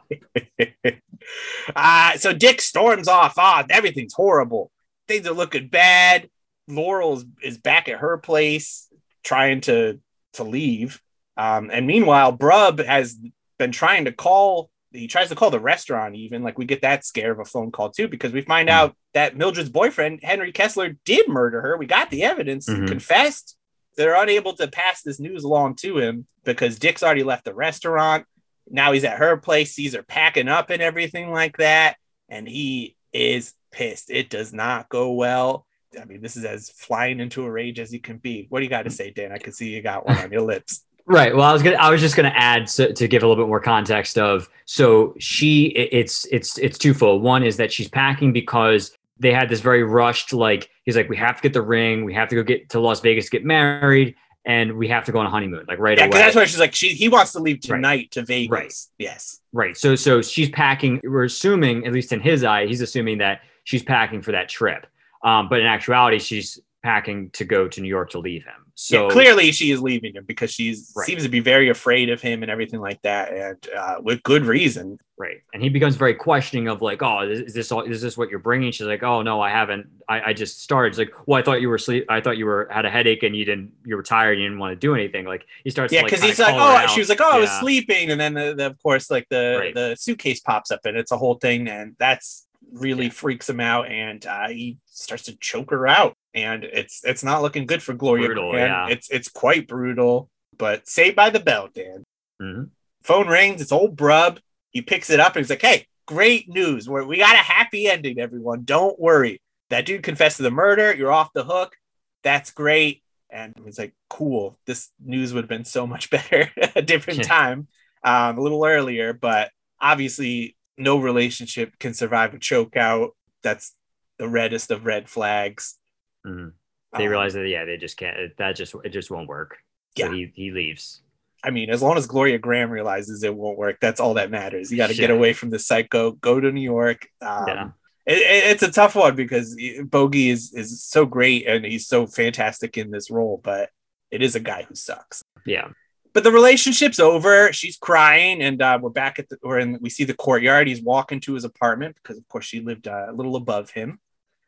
[1.75, 3.35] uh, so Dix storms off.
[3.37, 4.71] Ah, everything's horrible.
[5.09, 6.29] Things are looking bad.
[6.69, 8.89] Laurel is, is back at her place
[9.23, 10.01] trying to
[10.35, 11.01] to leave.
[11.37, 13.19] Um, and meanwhile, Brub has
[13.59, 14.71] been trying to call.
[14.93, 16.43] He tries to call the restaurant even.
[16.43, 18.75] Like we get that scare of a phone call too, because we find Hmm.
[18.75, 21.77] out that Mildred's boyfriend, Henry Kessler, did murder her.
[21.77, 22.89] We got the evidence, Mhm.
[22.89, 23.57] confessed.
[23.97, 28.27] They're unable to pass this news along to him because Dick's already left the restaurant.
[28.69, 31.97] Now he's at her place, sees packing up and everything like that.
[32.29, 34.11] And he is pissed.
[34.11, 35.67] It does not go well.
[36.01, 38.47] I mean, this is as flying into a rage as you can be.
[38.49, 39.33] What do you got to say, Dan?
[39.33, 40.85] I can see you got one on your lips.
[41.07, 41.37] Right.
[41.37, 41.77] Well, I was gonna.
[41.77, 44.49] I was just gonna add so, to give a little bit more context of.
[44.65, 47.23] So she, it's it's it's twofold.
[47.23, 50.33] One is that she's packing because they had this very rushed.
[50.33, 52.05] Like he's like, we have to get the ring.
[52.05, 55.19] We have to go get to Las Vegas, get married, and we have to go
[55.21, 55.65] on a honeymoon.
[55.69, 56.19] Like right Yeah, away.
[56.19, 57.77] that's why she's like, she he wants to leave Right.
[57.77, 58.51] tonight to Vegas.
[58.51, 58.75] Right.
[58.99, 59.41] Yes.
[59.53, 59.77] Right.
[59.77, 61.01] So so she's packing.
[61.05, 64.87] We're assuming, at least in his eye, he's assuming that she's packing for that trip.
[65.23, 68.61] Um, but in actuality, she's packing to go to New York to leave him.
[68.77, 71.07] So yeah, clearly she is leaving him because she Right.
[71.07, 74.45] seems to be very afraid of him and everything like that, and uh, with good
[74.45, 74.99] reason.
[75.17, 75.43] Right.
[75.55, 78.29] And he becomes very questioning of like, oh, is, is this all, is this what
[78.31, 78.73] you're bringing?
[78.73, 79.87] She's like, oh no, I haven't.
[80.09, 80.93] I, I just started.
[80.93, 82.05] She's like, well, I thought you were sleep.
[82.11, 83.73] I thought you were had a headache and you didn't.
[83.87, 84.39] You were tired.
[84.39, 85.25] You didn't want to do anything.
[85.25, 85.93] Like he starts.
[85.93, 88.21] Yeah, to, like, because he's like, oh, she was like, oh, I was sleeping, and
[88.21, 89.75] then the, the, of course, like the Right.
[89.75, 93.89] the suitcase pops up, and it's a whole thing, and that's really freaks him out,
[93.89, 97.95] and uh, he starts to choke her out, and it's it's not looking good for
[97.95, 98.27] Gloria.
[98.27, 98.89] Brutal, yeah.
[98.89, 102.05] It's it's quite brutal, but saved by the bell, Dan.
[102.43, 102.71] Mhm.
[103.03, 103.61] Phone rings.
[103.61, 104.39] It's old Brub.
[104.71, 106.89] He picks it up and he's like, "Hey, great news!
[106.89, 108.65] we we got a happy ending, everyone.
[108.65, 109.41] Don't worry.
[109.71, 110.95] That dude confessed to the murder.
[110.95, 111.77] You're off the hook.
[112.23, 114.59] That's great." And he's like, "Cool.
[114.67, 117.25] This news would have been so much better a different Yeah.
[117.27, 117.69] time,
[118.03, 119.51] um, a little earlier." But
[119.81, 123.11] obviously, no relationship can survive a choke out.
[123.43, 123.75] That's
[124.19, 125.79] the reddest of red flags.
[126.27, 126.53] Mhm.
[126.97, 128.37] They Um, realize that yeah, they just can't.
[128.37, 129.59] That just it just won't work.
[129.99, 130.13] So Yeah.
[130.15, 131.03] he he leaves.
[131.43, 134.71] I mean, as long as Gloria Grahame realizes it won't work, that's all that matters.
[134.71, 137.07] You got to get away from the psycho, go to New York.
[137.21, 137.71] Um, Yeah.
[138.07, 142.07] it, it- it's a tough one because Bogey is is so great and he's so
[142.07, 143.71] fantastic in this role, but
[144.11, 145.23] it is a guy who sucks.
[145.45, 145.69] Yeah.
[146.15, 147.53] But the relationship's over.
[147.53, 149.37] She's crying, and uh, we're back at the.
[149.43, 149.79] We're in.
[149.81, 150.69] We see the courtyard.
[150.69, 153.99] He's walking to his apartment because, of course, she lived uh, a little above him.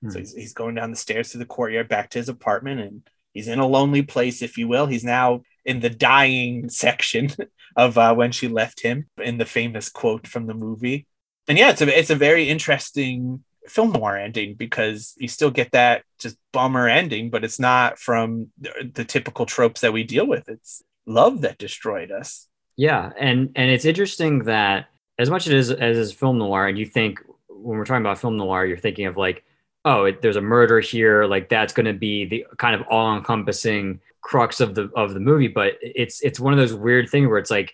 [0.08, 0.18] So Hmm.
[0.20, 3.02] he's, he's going down the stairs to the courtyard back to his apartment, and
[3.32, 4.86] he's in a lonely place, if you will.
[4.86, 7.30] He's now in the dying section
[7.76, 11.06] of uh, when she left him, in the famous quote from the movie.
[11.48, 15.72] And yeah, it's a it's a very interesting film noir ending because you still get
[15.72, 20.26] that just bummer ending, but it's not from the, the typical tropes that we deal
[20.26, 20.48] with.
[20.48, 22.46] It's love that destroyed us.
[22.76, 24.86] Yeah, and and it's interesting that
[25.18, 28.36] as much as as is film noir, and you think when we're talking about film
[28.36, 29.44] noir, you're thinking of like,
[29.84, 34.00] oh, it, there's a murder here, like that's going to be the kind of all-encompassing
[34.20, 35.48] crux of the of the movie.
[35.48, 37.72] But it's it's one of those weird things where it's like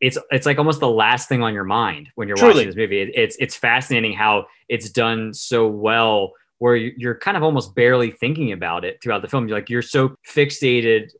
[0.00, 2.54] it's it's like almost the last thing on your mind when you're Truly.
[2.54, 3.00] watching this movie.
[3.00, 7.74] It, it's it's fascinating how it's done so well, where you- you're kind of almost
[7.74, 9.48] barely thinking about it throughout the film.
[9.48, 11.12] You're like you're so fixated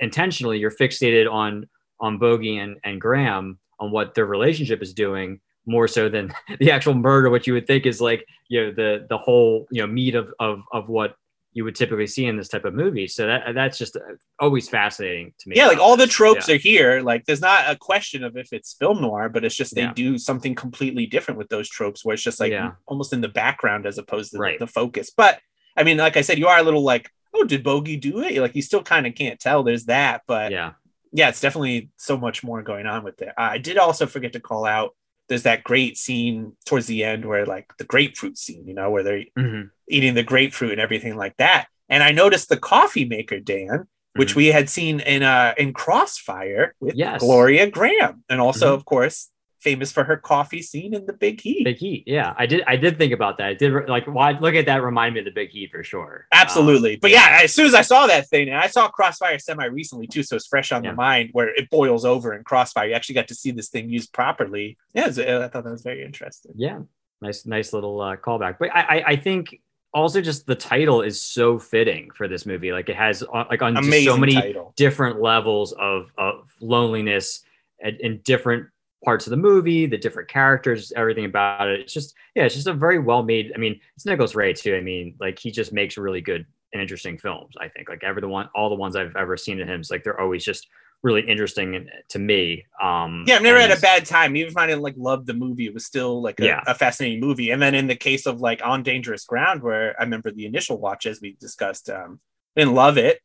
[0.00, 1.66] intentionally, you're fixated on
[2.00, 6.70] on Bogey and, and Grahame on what their relationship is doing more so than the
[6.70, 9.86] actual murder, which you would think is like, you know, the, the whole, you know,
[9.86, 11.14] meat of, of, of what
[11.52, 13.06] you would typically see in this type of movie.
[13.06, 14.00] So that that's just uh,
[14.38, 15.56] always fascinating to me.
[15.56, 16.54] yeah, like all the tropes Yeah.
[16.54, 17.00] are here.
[17.02, 19.92] Like there's not a question of if it's film noir, but it's just they Yeah.
[19.92, 22.72] do something completely different with those tropes where it's just like Yeah.
[22.86, 25.10] almost in the background as opposed to the- the, focus.
[25.14, 25.38] But
[25.76, 28.36] I mean, like I said, you are a little like, oh, did Bogey do it?
[28.40, 29.62] Like you still kind of can't tell.
[29.62, 30.72] There's that, but yeah,
[31.12, 33.30] yeah, it's definitely so much more going on with it.
[33.36, 34.94] I did also forget to call out.
[35.28, 39.02] There's that great scene towards the end where like the grapefruit scene, you know, where
[39.04, 39.70] they're Mhm.
[39.88, 41.66] eating the grapefruit and everything like that.
[41.88, 44.36] And I noticed the coffee maker, Dan, which Mhm.
[44.36, 47.20] we had seen in uh in Crossfire with Yes.
[47.20, 48.74] Gloria Grahame, and also, Mhm.
[48.74, 51.64] of course, famous for her coffee scene in The Big Heat.
[51.64, 52.04] Big Heat.
[52.06, 52.62] Yeah, I did.
[52.66, 53.46] I did think about that.
[53.48, 54.82] I did like why look at that.
[54.82, 56.26] Remind me of the Big Heat for sure.
[56.32, 59.38] Um, Absolutely, but yeah, as soon as I saw that thing, and I saw Crossfire
[59.38, 60.90] semi recently too, so it's fresh on Yeah.
[60.90, 62.86] the mind where it boils over in Crossfire.
[62.88, 64.78] You actually got to see this thing used properly.
[64.94, 66.52] Yeah, was- I thought that was very interesting.
[66.56, 66.80] yeah
[67.22, 69.60] nice nice little uh, callback but I, I i think
[69.92, 73.60] also just the title is so fitting for this movie like it has uh, like
[73.60, 74.72] on so many title.
[74.76, 77.44] different levels of of loneliness
[77.82, 78.68] and in different
[79.04, 82.66] parts of the movie the different characters everything about it it's just yeah it's just
[82.66, 85.72] a very well made i mean it's nicholas ray too i mean like he just
[85.72, 88.96] makes really good and interesting films i think like every the one all the ones
[88.96, 90.68] i've ever seen of him like they're always just
[91.02, 94.36] really interesting to me um Yeah, I've never had a bad time.
[94.36, 96.60] Even if I didn't like love the movie, it was still like a, Yeah.
[96.66, 97.52] a fascinating movie.
[97.52, 100.78] And then in the case of like On Dangerous Ground, where I remember the initial
[100.78, 102.20] watch, as we discussed, um,
[102.54, 103.18] didn't love it,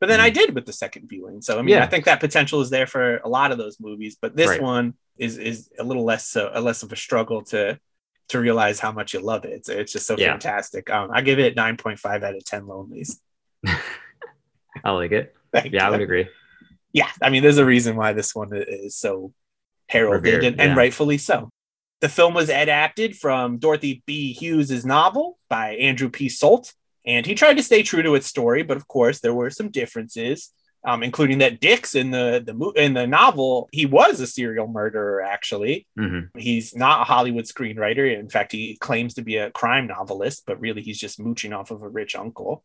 [0.00, 1.40] but then I did with the second viewing.
[1.40, 1.78] So I mean, Mm-hmm.
[1.78, 1.84] Yeah.
[1.84, 4.60] I think that potential is there for a lot of those movies, but this Right.
[4.60, 7.78] one is is a little less so a less of a struggle to
[8.28, 9.52] to realize how much you love it.
[9.52, 10.30] It's, it's just so Yeah.
[10.32, 10.88] fantastic.
[10.90, 13.20] Um, I give it nine point five out of ten lonelies.
[14.84, 16.26] i like it Thank yeah i would agree
[16.94, 19.32] yeah, I mean, there's a reason why this one is so
[19.88, 21.50] heralded Revered, and, and rightfully so.
[22.00, 24.32] The film was adapted from Dorothy B.
[24.32, 26.28] Hughes' novel by Andrew P.
[26.28, 26.72] Solt,
[27.04, 29.70] and he tried to stay true to its story, but of course there were some
[29.70, 30.52] differences,
[30.84, 35.22] um, including that Dix in the the in the novel he was a serial murderer.
[35.22, 36.30] Actually, Mhm.
[36.36, 38.18] he's not a Hollywood screenwriter.
[38.18, 41.70] In fact, he claims to be a crime novelist, but really he's just mooching off
[41.70, 42.62] of a rich uncle.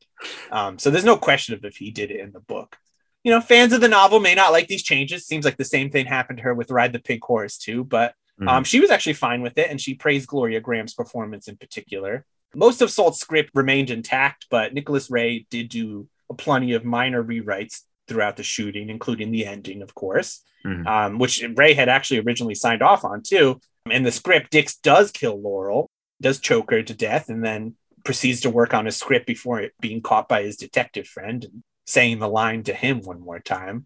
[0.51, 2.77] Um, so there's no question of if he did it in the book
[3.21, 5.27] you know, fans of the novel may not like these changes.
[5.27, 8.13] Seems like the same thing happened to her with Ride the Pink Horse too, but
[8.47, 12.25] um, she was actually fine with it, and she praised Gloria Grahame's performance in particular.
[12.55, 17.21] Most of Solt's script remained intact, but Nicholas Ray did do a plenty of minor
[17.21, 20.85] rewrites throughout the shooting, including the ending, of course, Mhm.
[20.87, 23.61] um, which Ray had actually originally signed off on too.
[23.89, 25.89] In the script, Dix does kill Laurel,
[26.21, 29.73] does choke her to death, and then proceeds to work on a script before it
[29.79, 33.85] being caught by his detective friend and saying the line to him one more time.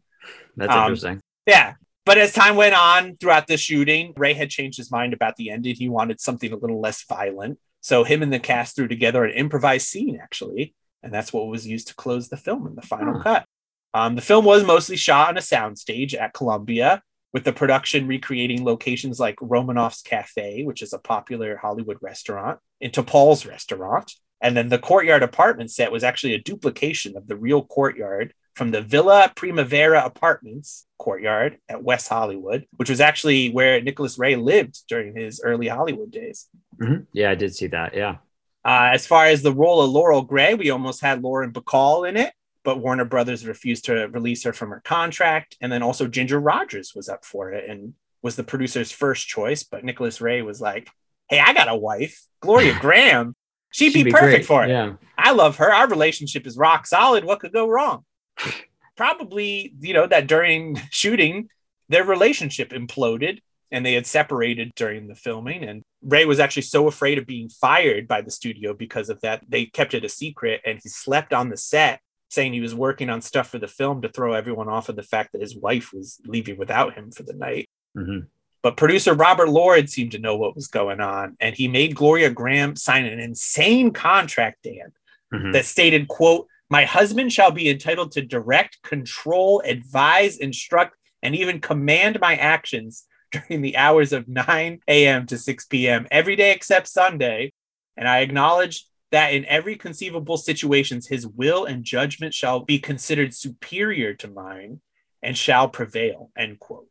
[0.55, 1.19] That's Um, interesting.
[1.45, 1.75] Yeah.
[2.05, 5.49] But as time went on throughout the shooting, Ray had changed his mind about the
[5.49, 5.75] ending.
[5.75, 7.59] He wanted something a little less violent.
[7.81, 10.73] So him and the cast threw together an improvised scene, actually.
[11.01, 13.23] And that's what was used to close the film in the final Huh.
[13.23, 13.45] cut.
[13.93, 17.01] Um, the film was mostly shot on a soundstage at Columbia,
[17.33, 23.01] with the production recreating locations like Romanoff's Cafe, which is a popular Hollywood restaurant, into
[23.01, 24.13] Paul's restaurant.
[24.39, 28.69] And then the courtyard apartment set was actually a duplication of the real courtyard from
[28.69, 34.83] the Villa Primavera Apartments courtyard at West Hollywood, which was actually where Nicholas Ray lived
[34.87, 36.49] during his early Hollywood days.
[36.79, 37.07] Mhm.
[37.13, 37.95] Yeah, I did see that.
[37.95, 38.17] Yeah.
[38.63, 42.15] Uh, as far as the role of Laurel Gray, we almost had Lauren Bacall in
[42.15, 42.33] it,
[42.63, 45.57] but Warner Brothers refused to release her from her contract.
[45.61, 49.63] And then also Ginger Rogers was up for it and was the producer's first choice.
[49.63, 50.89] But Nicholas Ray was like,
[51.29, 53.33] hey, I got a wife, Gloria Grahame.
[53.71, 54.45] She'd, be, perfect great.
[54.45, 54.69] for it.
[54.69, 54.93] Yeah.
[55.17, 55.73] I love her.
[55.73, 57.25] Our relationship is rock solid.
[57.25, 58.05] What could go wrong?
[58.95, 61.49] Probably, you know, that during shooting,
[61.89, 63.39] their relationship imploded
[63.71, 65.63] and they had separated during the filming.
[65.63, 69.43] And Ray was actually so afraid of being fired by the studio because of that.
[69.49, 71.99] They kept it a secret and he slept on the set
[72.33, 75.03] saying he was working on stuff for the film to throw everyone off of the
[75.03, 77.69] fact that his wife was leaving without him for the night.
[77.95, 78.27] Mhm.
[78.63, 82.33] But producer Robert Lord seemed to know what was going on, and he made Gloria
[82.33, 84.93] Grahame sign an insane contract, Dan,
[85.33, 85.53] Mhm.
[85.53, 91.59] that stated, quote, my husband shall be entitled to direct, control, advise, instruct, and even
[91.59, 95.27] command my actions during the hours of 9 a.m.
[95.27, 96.07] to 6 p.m.
[96.09, 97.53] every day except Sunday.
[97.95, 103.31] And I acknowledge that in every conceivable situations, his will and judgment shall be considered
[103.31, 104.81] superior to mine
[105.21, 106.87] and shall prevail, end quote.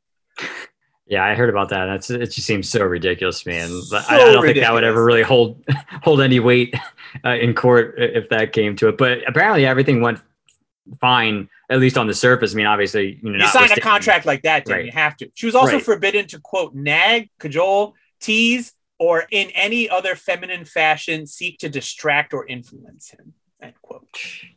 [1.05, 1.87] Yeah, I heard about that.
[1.87, 2.27] That's it.
[2.27, 3.69] Just seems so ridiculous, man.
[3.91, 5.65] But I, don't think that would ever really hold
[6.05, 6.77] hold any weight
[7.25, 8.97] uh, in court if that came to it.
[8.97, 10.21] But apparently, everything went
[11.01, 12.55] fine, at least on the surface.
[12.55, 14.85] I mean, obviously, you know, You sign a contract like that, Right.
[14.87, 15.31] you have to.
[15.35, 15.83] She was also Right.
[15.83, 18.73] forbidden to quote nag, cajole, tease,
[19.03, 23.35] or in any other feminine fashion seek to distract or influence him.
[23.61, 24.07] End quote.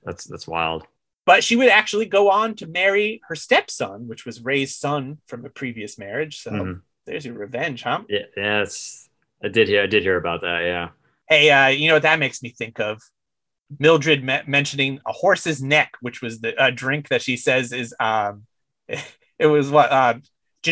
[0.03, 0.85] That's that's wild.
[1.25, 5.43] But she would actually go on to marry her stepson, which was Ray's son from
[5.45, 6.41] a previous marriage.
[6.43, 6.81] So Mhm.
[7.07, 8.03] there's your revenge, huh?
[8.07, 8.65] Yeah, yeah,
[9.43, 10.59] I did hear I did hear about that.
[10.61, 10.89] Yeah.
[11.27, 13.01] Hey, uh, you know what that makes me think of?
[13.79, 17.95] Mildred me- mentioning a horse's neck, which was the a drink that she says is
[17.99, 18.45] um,
[19.39, 20.19] it was what uh,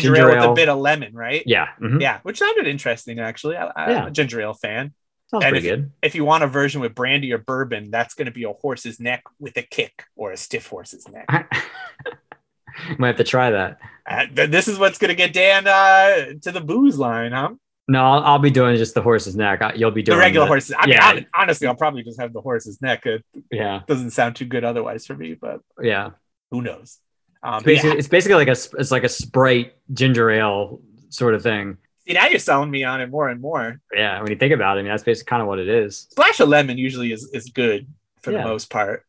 [0.02, 1.44] ginger, Ginger ale with a bit of lemon, right?
[1.46, 1.68] Yeah.
[1.82, 2.02] mhm.
[2.02, 3.56] Yeah, which sounded interesting actually.
[3.58, 4.08] I, I'm Yeah.
[4.08, 4.94] a ginger ale fan.
[5.28, 5.92] Sounds And pretty if- good.
[6.02, 9.00] If you want a version with brandy or bourbon, that's going to be a horse's
[9.00, 11.28] neck with a kick or a stiff horse's neck.
[12.98, 13.80] Might have to try that.
[14.10, 17.52] Uh, th- this is what's going to get Dan uh, to the booze line, huh?
[17.88, 19.62] No, I'll, I'll be doing just the horse's neck.
[19.62, 20.76] I- You'll be doing The regular horses.
[20.78, 21.04] I mean, yeah.
[21.14, 23.06] hon- honestly, I'll probably just have the horse's neck.
[23.06, 26.12] It Yeah, doesn't sound too good otherwise for me, but yeah.
[26.52, 26.98] who knows?
[27.44, 30.82] Um, It's but yeah, basically, it's basically like a it's like a Sprite ginger ale
[31.10, 31.78] sort of thing.
[32.08, 33.80] see, now you're selling me on it more and more.
[33.94, 36.08] Yeah, when you think about it, I mean that's basically kind of what it is.
[36.12, 37.88] Splash of lemon usually is, is good
[38.22, 38.44] for Yeah.
[38.44, 39.06] the most part.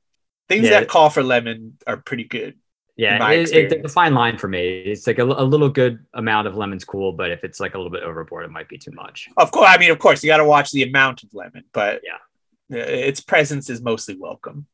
[0.49, 0.80] Things Yeah.
[0.80, 2.55] that call for lemon are pretty good.
[2.97, 4.78] Yeah, my it, it's a fine line for me.
[4.80, 7.78] It's like a, a little good amount of lemon's cool, but if it's like a
[7.78, 9.28] little bit overboard, it might be too much.
[9.37, 12.03] Of course, I mean, of course, you got to watch the amount of lemon, but
[12.05, 12.78] Yeah.
[12.80, 14.66] uh, its presence is mostly welcome.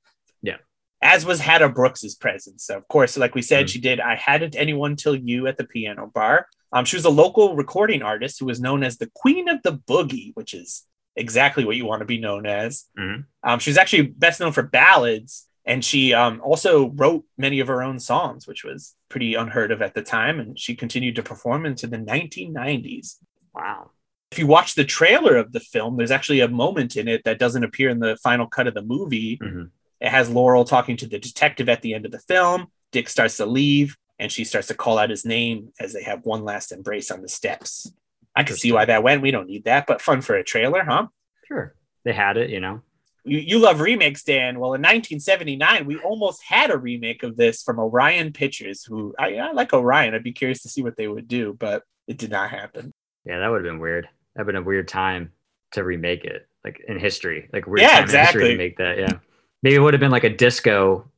[1.03, 2.69] As was Hadda Brooks's presence.
[2.69, 3.71] Of course, like we said, Mhm.
[3.71, 6.47] she did I Hadn't Anyone Till You at the piano bar.
[6.73, 9.73] Um, she was a local recording artist who was known as the Queen of the
[9.73, 10.87] Boogie, which is
[11.17, 12.87] exactly what you want to be known as.
[12.99, 13.25] Mhm.
[13.43, 17.67] Um, she was actually best known for ballads, and she um, also wrote many of
[17.69, 20.39] her own songs, which was pretty unheard of at the time.
[20.39, 23.19] And she continued to perform into the 1990s
[23.55, 23.91] Wow.
[24.31, 27.39] if you watch the trailer of the film, there's actually a moment in it that
[27.39, 29.39] doesn't appear in the final cut of the movie.
[29.39, 29.71] Mhm.
[30.01, 32.69] It has Laurel talking to the detective at the end of the film.
[32.93, 36.25] Dix starts to leave, and she starts to call out his name as they have
[36.25, 37.93] one last embrace on the steps.
[38.35, 39.23] I can see why that went.
[39.23, 41.09] We don't need that, but fun for a trailer, huh?
[41.47, 41.75] Sure.
[42.05, 42.81] They had it, you know.
[43.25, 44.59] You, you love remakes, Dan.
[44.59, 49.35] Well, in 1979, we almost had a remake of this from Orion Pictures, who I,
[49.35, 50.15] I like Orion.
[50.15, 52.95] I'd be curious to see what they would do, but it did not happen.
[53.27, 54.09] Yeah, that would have been weird.
[54.35, 55.33] That'd been a weird time
[55.73, 58.51] to remake it, like in history, like weird Yeah, time in history exactly.
[58.53, 58.99] to make that.
[58.99, 59.19] Yeah,
[59.63, 61.11] maybe it would have been like a disco,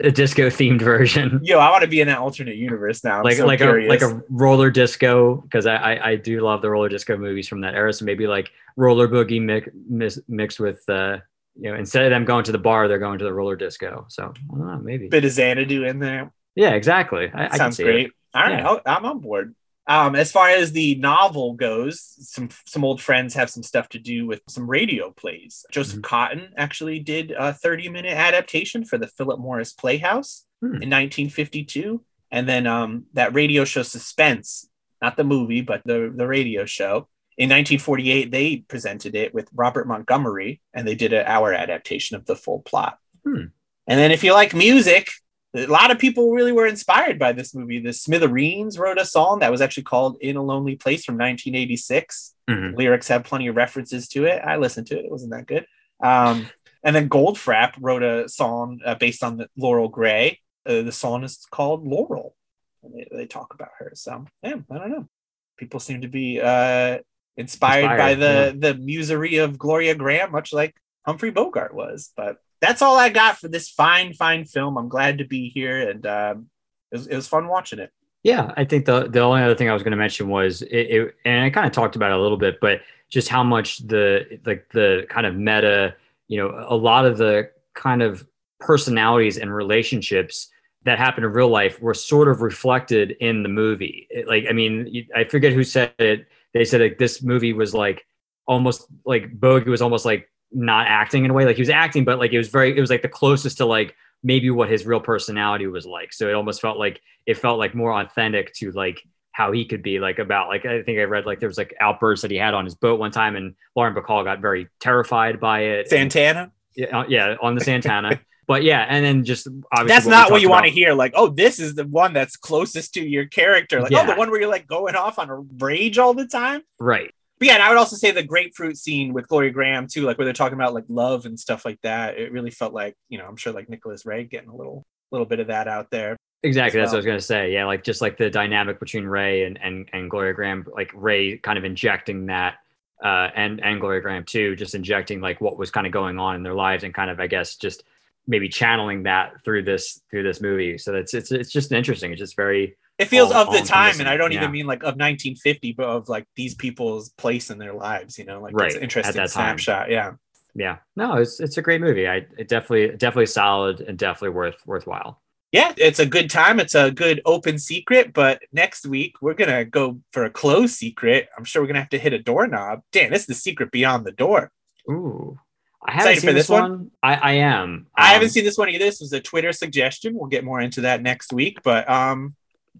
[0.00, 3.18] a disco themed version, Yo, I want to be in that alternate universe now.
[3.18, 4.02] I'm like so like curious.
[4.02, 7.48] a like a roller disco because I, I I do love the roller disco movies
[7.48, 7.92] from that era.
[7.92, 11.18] So maybe like roller boogie mix mix, mixed with uh
[11.60, 14.06] you know instead of them going to the bar, they're going to the roller disco.
[14.08, 15.08] So I don't know, maybe.
[15.08, 16.32] bit of Xanadu in there.
[16.54, 17.30] yeah, exactly.
[17.34, 18.06] I, I can Sounds see great.
[18.06, 18.12] It.
[18.34, 18.78] All right, Yeah.
[18.86, 19.54] I'm on board.
[19.88, 23.98] Um, as far as the novel goes, some some old friends have some stuff to
[23.98, 25.64] do with some radio plays.
[25.72, 26.14] Joseph Mm-hmm.
[26.14, 30.66] Cotten actually did a 30 minute adaptation for the Philip Morris Playhouse Hmm.
[30.80, 34.68] in 1952, and then um, that radio show Suspense,
[35.02, 37.08] not the movie, but the the radio show.
[37.38, 42.26] In 1948, they presented it with Robert Montgomery, and they did an hour adaptation of
[42.26, 42.98] the full plot.
[43.24, 43.46] Hmm.
[43.88, 45.08] And then, if you like music,
[45.54, 47.78] a lot of people really were inspired by this movie.
[47.78, 52.34] The Smithereens wrote a song that was actually called In a Lonely Place from 1986.
[52.48, 52.76] Mhm.
[52.76, 54.42] Lyrics have plenty of references to it.
[54.44, 55.66] I listened to it, it wasn't that good.
[56.02, 56.48] Um,
[56.82, 60.40] and then Goldfrapp wrote a song uh, based on the Laurel Gray.
[60.66, 62.34] Uh, the song is called Laurel.
[62.82, 63.92] And they, they talk about her.
[63.94, 65.08] So, yeah, I don't know.
[65.56, 66.98] People seem to be uh,
[67.36, 70.74] inspired, by Inspired, the, the musery of Gloria Grahame, much like
[71.06, 72.10] Humphrey Bogart was.
[72.16, 74.78] But that's all I got for this fine, fine film.
[74.78, 76.46] I'm glad to be here, and um,
[76.92, 77.90] it, was, it was fun watching it.
[78.22, 80.68] Yeah, I think the the only other thing I was going to mention was it,
[80.70, 83.78] it and I kind of talked about it a little bit, but just how much
[83.78, 85.96] the like the kind of meta,
[86.28, 88.24] you know, a lot of the kind of
[88.60, 90.48] personalities and relationships
[90.84, 94.06] that happen in real life were sort of reflected in the movie.
[94.08, 96.26] It- like, I mean, I forget who said it.
[96.54, 98.06] They said like this movie was like
[98.46, 102.04] almost like Bogey was almost like not acting in a way, like he was acting,
[102.04, 104.86] but like it was very, it was like the closest to like maybe what his
[104.86, 106.12] real personality was like.
[106.12, 109.82] So it almost felt like it felt like more authentic to like how he could
[109.82, 112.36] be like about like I think I read like there was like outbursts that he
[112.36, 115.88] had on his boat one time and Lauren Bacall got very terrified by it.
[115.88, 116.52] Santana.
[116.76, 118.20] yeah, uh, yeah, on the Santana.
[118.46, 120.92] but yeah, and then just obviously That's we not what you want to hear.
[120.92, 123.80] Like, oh, this is the one that's closest to your character.
[123.80, 126.62] Like, oh, the one where you're like going off on a rage all the time.
[126.78, 127.14] Right.
[127.42, 130.16] But yeah, and I would also say the grapefruit scene with Gloria Grahame too, like
[130.16, 132.16] where they're talking about like love and stuff like that.
[132.16, 135.26] It really felt like, you know, I'm sure like Nicholas Ray getting a little little
[135.26, 136.16] bit of that out there.
[136.44, 136.78] Exactly.
[136.78, 137.52] That's what I was gonna say.
[137.52, 141.36] Yeah, like just like the dynamic between Ray and and, and Gloria Grahame, like Ray
[141.36, 142.58] kind of injecting that,
[143.02, 146.36] uh, and and Gloria Grahame too, just injecting like what was kind of going on
[146.36, 147.82] in their lives and kind of I guess just
[148.28, 150.78] maybe channeling that through this through this movie.
[150.78, 152.12] So it's it's it's just interesting.
[152.12, 154.66] It's just very It feels All- of the time, and I don't encompassing, even mean
[154.66, 158.18] like of 1950, but of like these people's place in their lives.
[158.18, 159.90] You know, like Right, it's an interesting snapshot.
[159.90, 160.12] Yeah.
[160.54, 162.08] yeah, no, it's it's a great movie.
[162.08, 165.20] I it definitely definitely solid and definitely worth worthwhile.
[165.52, 166.58] Yeah, it's a good time.
[166.60, 168.14] It's a good open secret.
[168.14, 171.28] But next week we're gonna go for a closed secret.
[171.36, 172.80] I'm sure we're gonna have to hit a doorknob.
[172.90, 174.50] Dan, this is the secret beyond the door.
[174.90, 175.38] Ooh,
[175.86, 176.70] I haven't Excited seen for this this one?
[176.70, 176.90] one.
[177.02, 177.86] I I am.
[177.94, 178.84] I Um, haven't seen this one either.
[178.86, 180.14] This was a Twitter suggestion.
[180.14, 181.58] We'll get more into that next week.
[181.62, 182.34] But um,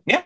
[0.07, 0.23] yeah,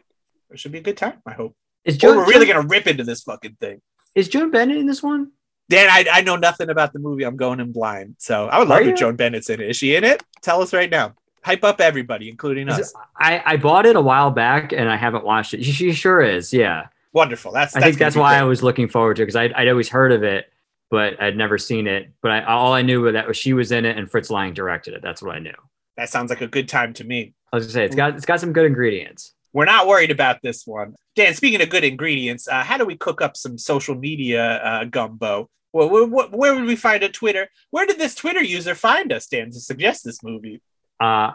[0.50, 1.14] it should be a good time.
[1.26, 1.54] I hope.
[1.84, 3.80] Is Or we're really Joan- gonna rip into this fucking thing.
[4.14, 5.32] is Joan Bennett in this one?
[5.68, 7.24] Dan, I, I know nothing about the movie.
[7.24, 8.16] I'm going in blind.
[8.18, 8.96] So I would love Are if you?
[8.96, 9.68] Joan Bennett's in it.
[9.70, 10.22] Is she in it?
[10.42, 11.14] Tell us right now.
[11.44, 12.90] Hype up everybody, including Is us.
[12.90, 15.64] it- I I bought it a while back and I haven't watched it.
[15.64, 16.52] She, she sure is.
[16.52, 17.50] Yeah, Wonderful.
[17.52, 18.40] That's, I think that's why great.
[18.40, 20.52] I was looking forward to it because I'd, I'd always heard of it,
[20.90, 22.10] but I'd never seen it.
[22.20, 24.94] But I, all I knew was that she was in it and Fritz Lang directed
[24.94, 25.02] it.
[25.02, 25.54] That's what I knew.
[25.96, 27.34] that sounds like a good time to me.
[27.52, 29.32] I was gonna say it's got it's got some good ingredients.
[29.56, 30.96] We're not worried about this one.
[31.14, 34.84] Dan, speaking of good ingredients, uh, how do we cook up some social media uh,
[34.84, 35.48] gumbo?
[35.72, 37.48] Well, where, where, would we find a Twitter?
[37.70, 40.60] Where did this Twitter user find us, Dan, to suggest this movie?
[41.00, 41.30] Uh,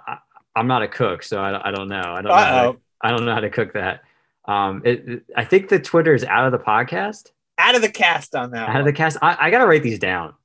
[0.55, 1.99] I'm not a cook, so I, I don't know.
[1.99, 2.33] I don't know.
[2.35, 2.77] How to.
[3.01, 4.01] I don't know how to cook that.
[4.45, 7.89] Um, it, it- I think the Twitter is out of the podcast, Out of the
[7.89, 8.69] cast on that.
[8.69, 9.17] out of the cast.
[9.23, 10.35] I, I gotta write these down.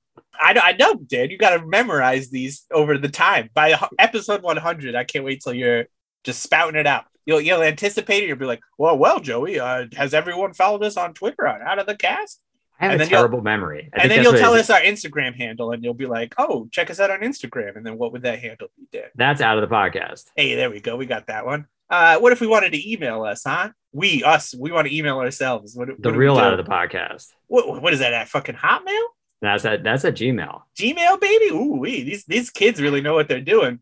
[0.41, 1.29] I, know- I know, Dan.
[1.29, 3.51] You got to memorize these over the time.
[3.53, 5.89] By episode 100, I can't wait till you're
[6.25, 7.05] just spouting it out.
[7.27, 8.29] You'll you'll anticipate it.
[8.29, 11.79] You'll be like, well, well, Joey, uh, has everyone followed us on Twitter on Out
[11.79, 12.41] of the Cast?
[12.79, 13.91] I have And a terrible memory.
[13.95, 16.91] I and then you'll tell us our Instagram handle, and you'll be like, oh, check
[16.91, 17.77] us out on Instagram.
[17.77, 19.09] And then what would that handle be, Dan?
[19.15, 20.25] That's out of the podcast.
[20.37, 20.97] Hey, there we go.
[20.97, 21.67] We got that one.
[21.89, 23.71] Uh, what if we wanted to email us, huh?
[23.93, 25.75] We, us, we want to email ourselves.
[25.75, 27.29] What, what The we real out of the podcast.
[27.47, 29.05] What, what is that at fucking Hotmail?
[29.41, 30.63] That's at that's at Gmail.
[30.79, 31.47] Gmail, baby.
[31.55, 32.03] Ooh, wee.
[32.03, 33.81] These these kids really know what they're doing.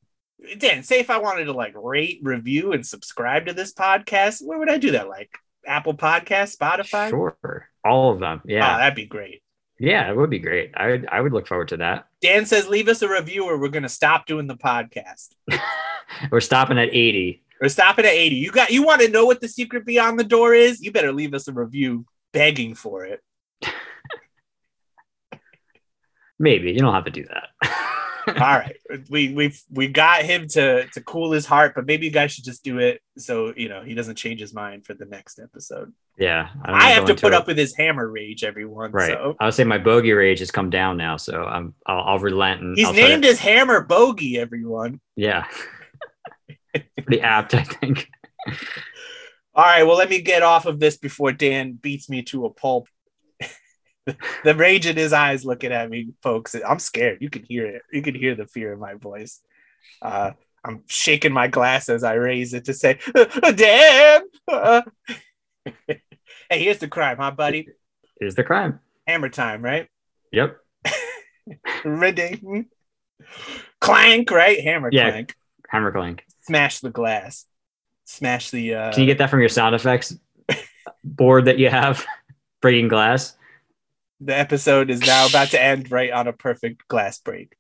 [0.59, 4.59] Dan, say if I wanted to like rate, review, and subscribe to this podcast, where
[4.59, 5.09] would I do that?
[5.09, 5.31] Like
[5.67, 7.11] Apple Podcast, Spotify?
[7.11, 8.41] Sure, all of them.
[8.45, 9.43] Oh, Yeah, that'd be great.
[9.79, 10.73] yeah, it would be great.
[10.77, 12.07] I would I would look forward to that.
[12.21, 15.29] Dan says, leave us a review or we're gonna stop doing the podcast.
[16.31, 17.43] We're stopping at 80.
[17.61, 18.37] We're stopping at 80.
[18.37, 20.81] You got you want to know what the secret beyond the door is?
[20.83, 23.21] You better leave us a review begging for it.
[26.39, 27.49] Maybe you don't have to do that.
[28.35, 28.77] All right.
[29.11, 32.45] We we we got him to to cool his heart, but maybe you guys should
[32.45, 35.93] just do it so you know he doesn't change his mind for the next episode.
[36.19, 37.35] yeah, don't I have to put it.
[37.35, 38.91] up with his hammer rage, everyone.
[38.93, 39.09] Right.
[39.13, 42.19] So I would say my bogey rage has come down now, so I'm I'll, I'll
[42.19, 45.01] relent and he's I'll try to- named his hammer Bogey, everyone.
[45.17, 45.47] yeah.
[47.07, 48.09] Pretty apt, I think.
[49.55, 52.51] All right, well, let me get off of this before Dan beats me to a
[52.51, 52.89] pulp.
[54.45, 56.55] The rage in his eyes looking at me, folks.
[56.55, 57.19] I'm scared.
[57.21, 57.83] You can hear it.
[57.93, 59.41] You can hear the fear in my voice.
[60.03, 60.33] Uh,
[60.65, 62.99] I'm shaking my glass as I raise it to say,
[63.55, 64.83] "Damn!" Uh,
[65.87, 66.01] hey,
[66.51, 67.69] here's the crime, huh, buddy?
[68.19, 68.81] Here's the crime?
[69.07, 69.89] Hammer time, right?
[70.33, 70.57] Yep.
[71.85, 72.67] Ring.
[73.81, 74.61] Clank, right?
[74.61, 75.11] Hammer Yeah.
[75.11, 75.35] clank.
[75.69, 76.25] Hammer clank.
[76.43, 77.45] Smash the glass.
[78.07, 78.75] Smash the.
[78.75, 80.17] Uh, Can you get that from your sound effects
[81.03, 82.05] board that you have?
[82.63, 83.37] Breaking glass.
[84.25, 87.51] The episode is now about to end right on a perfect glass break.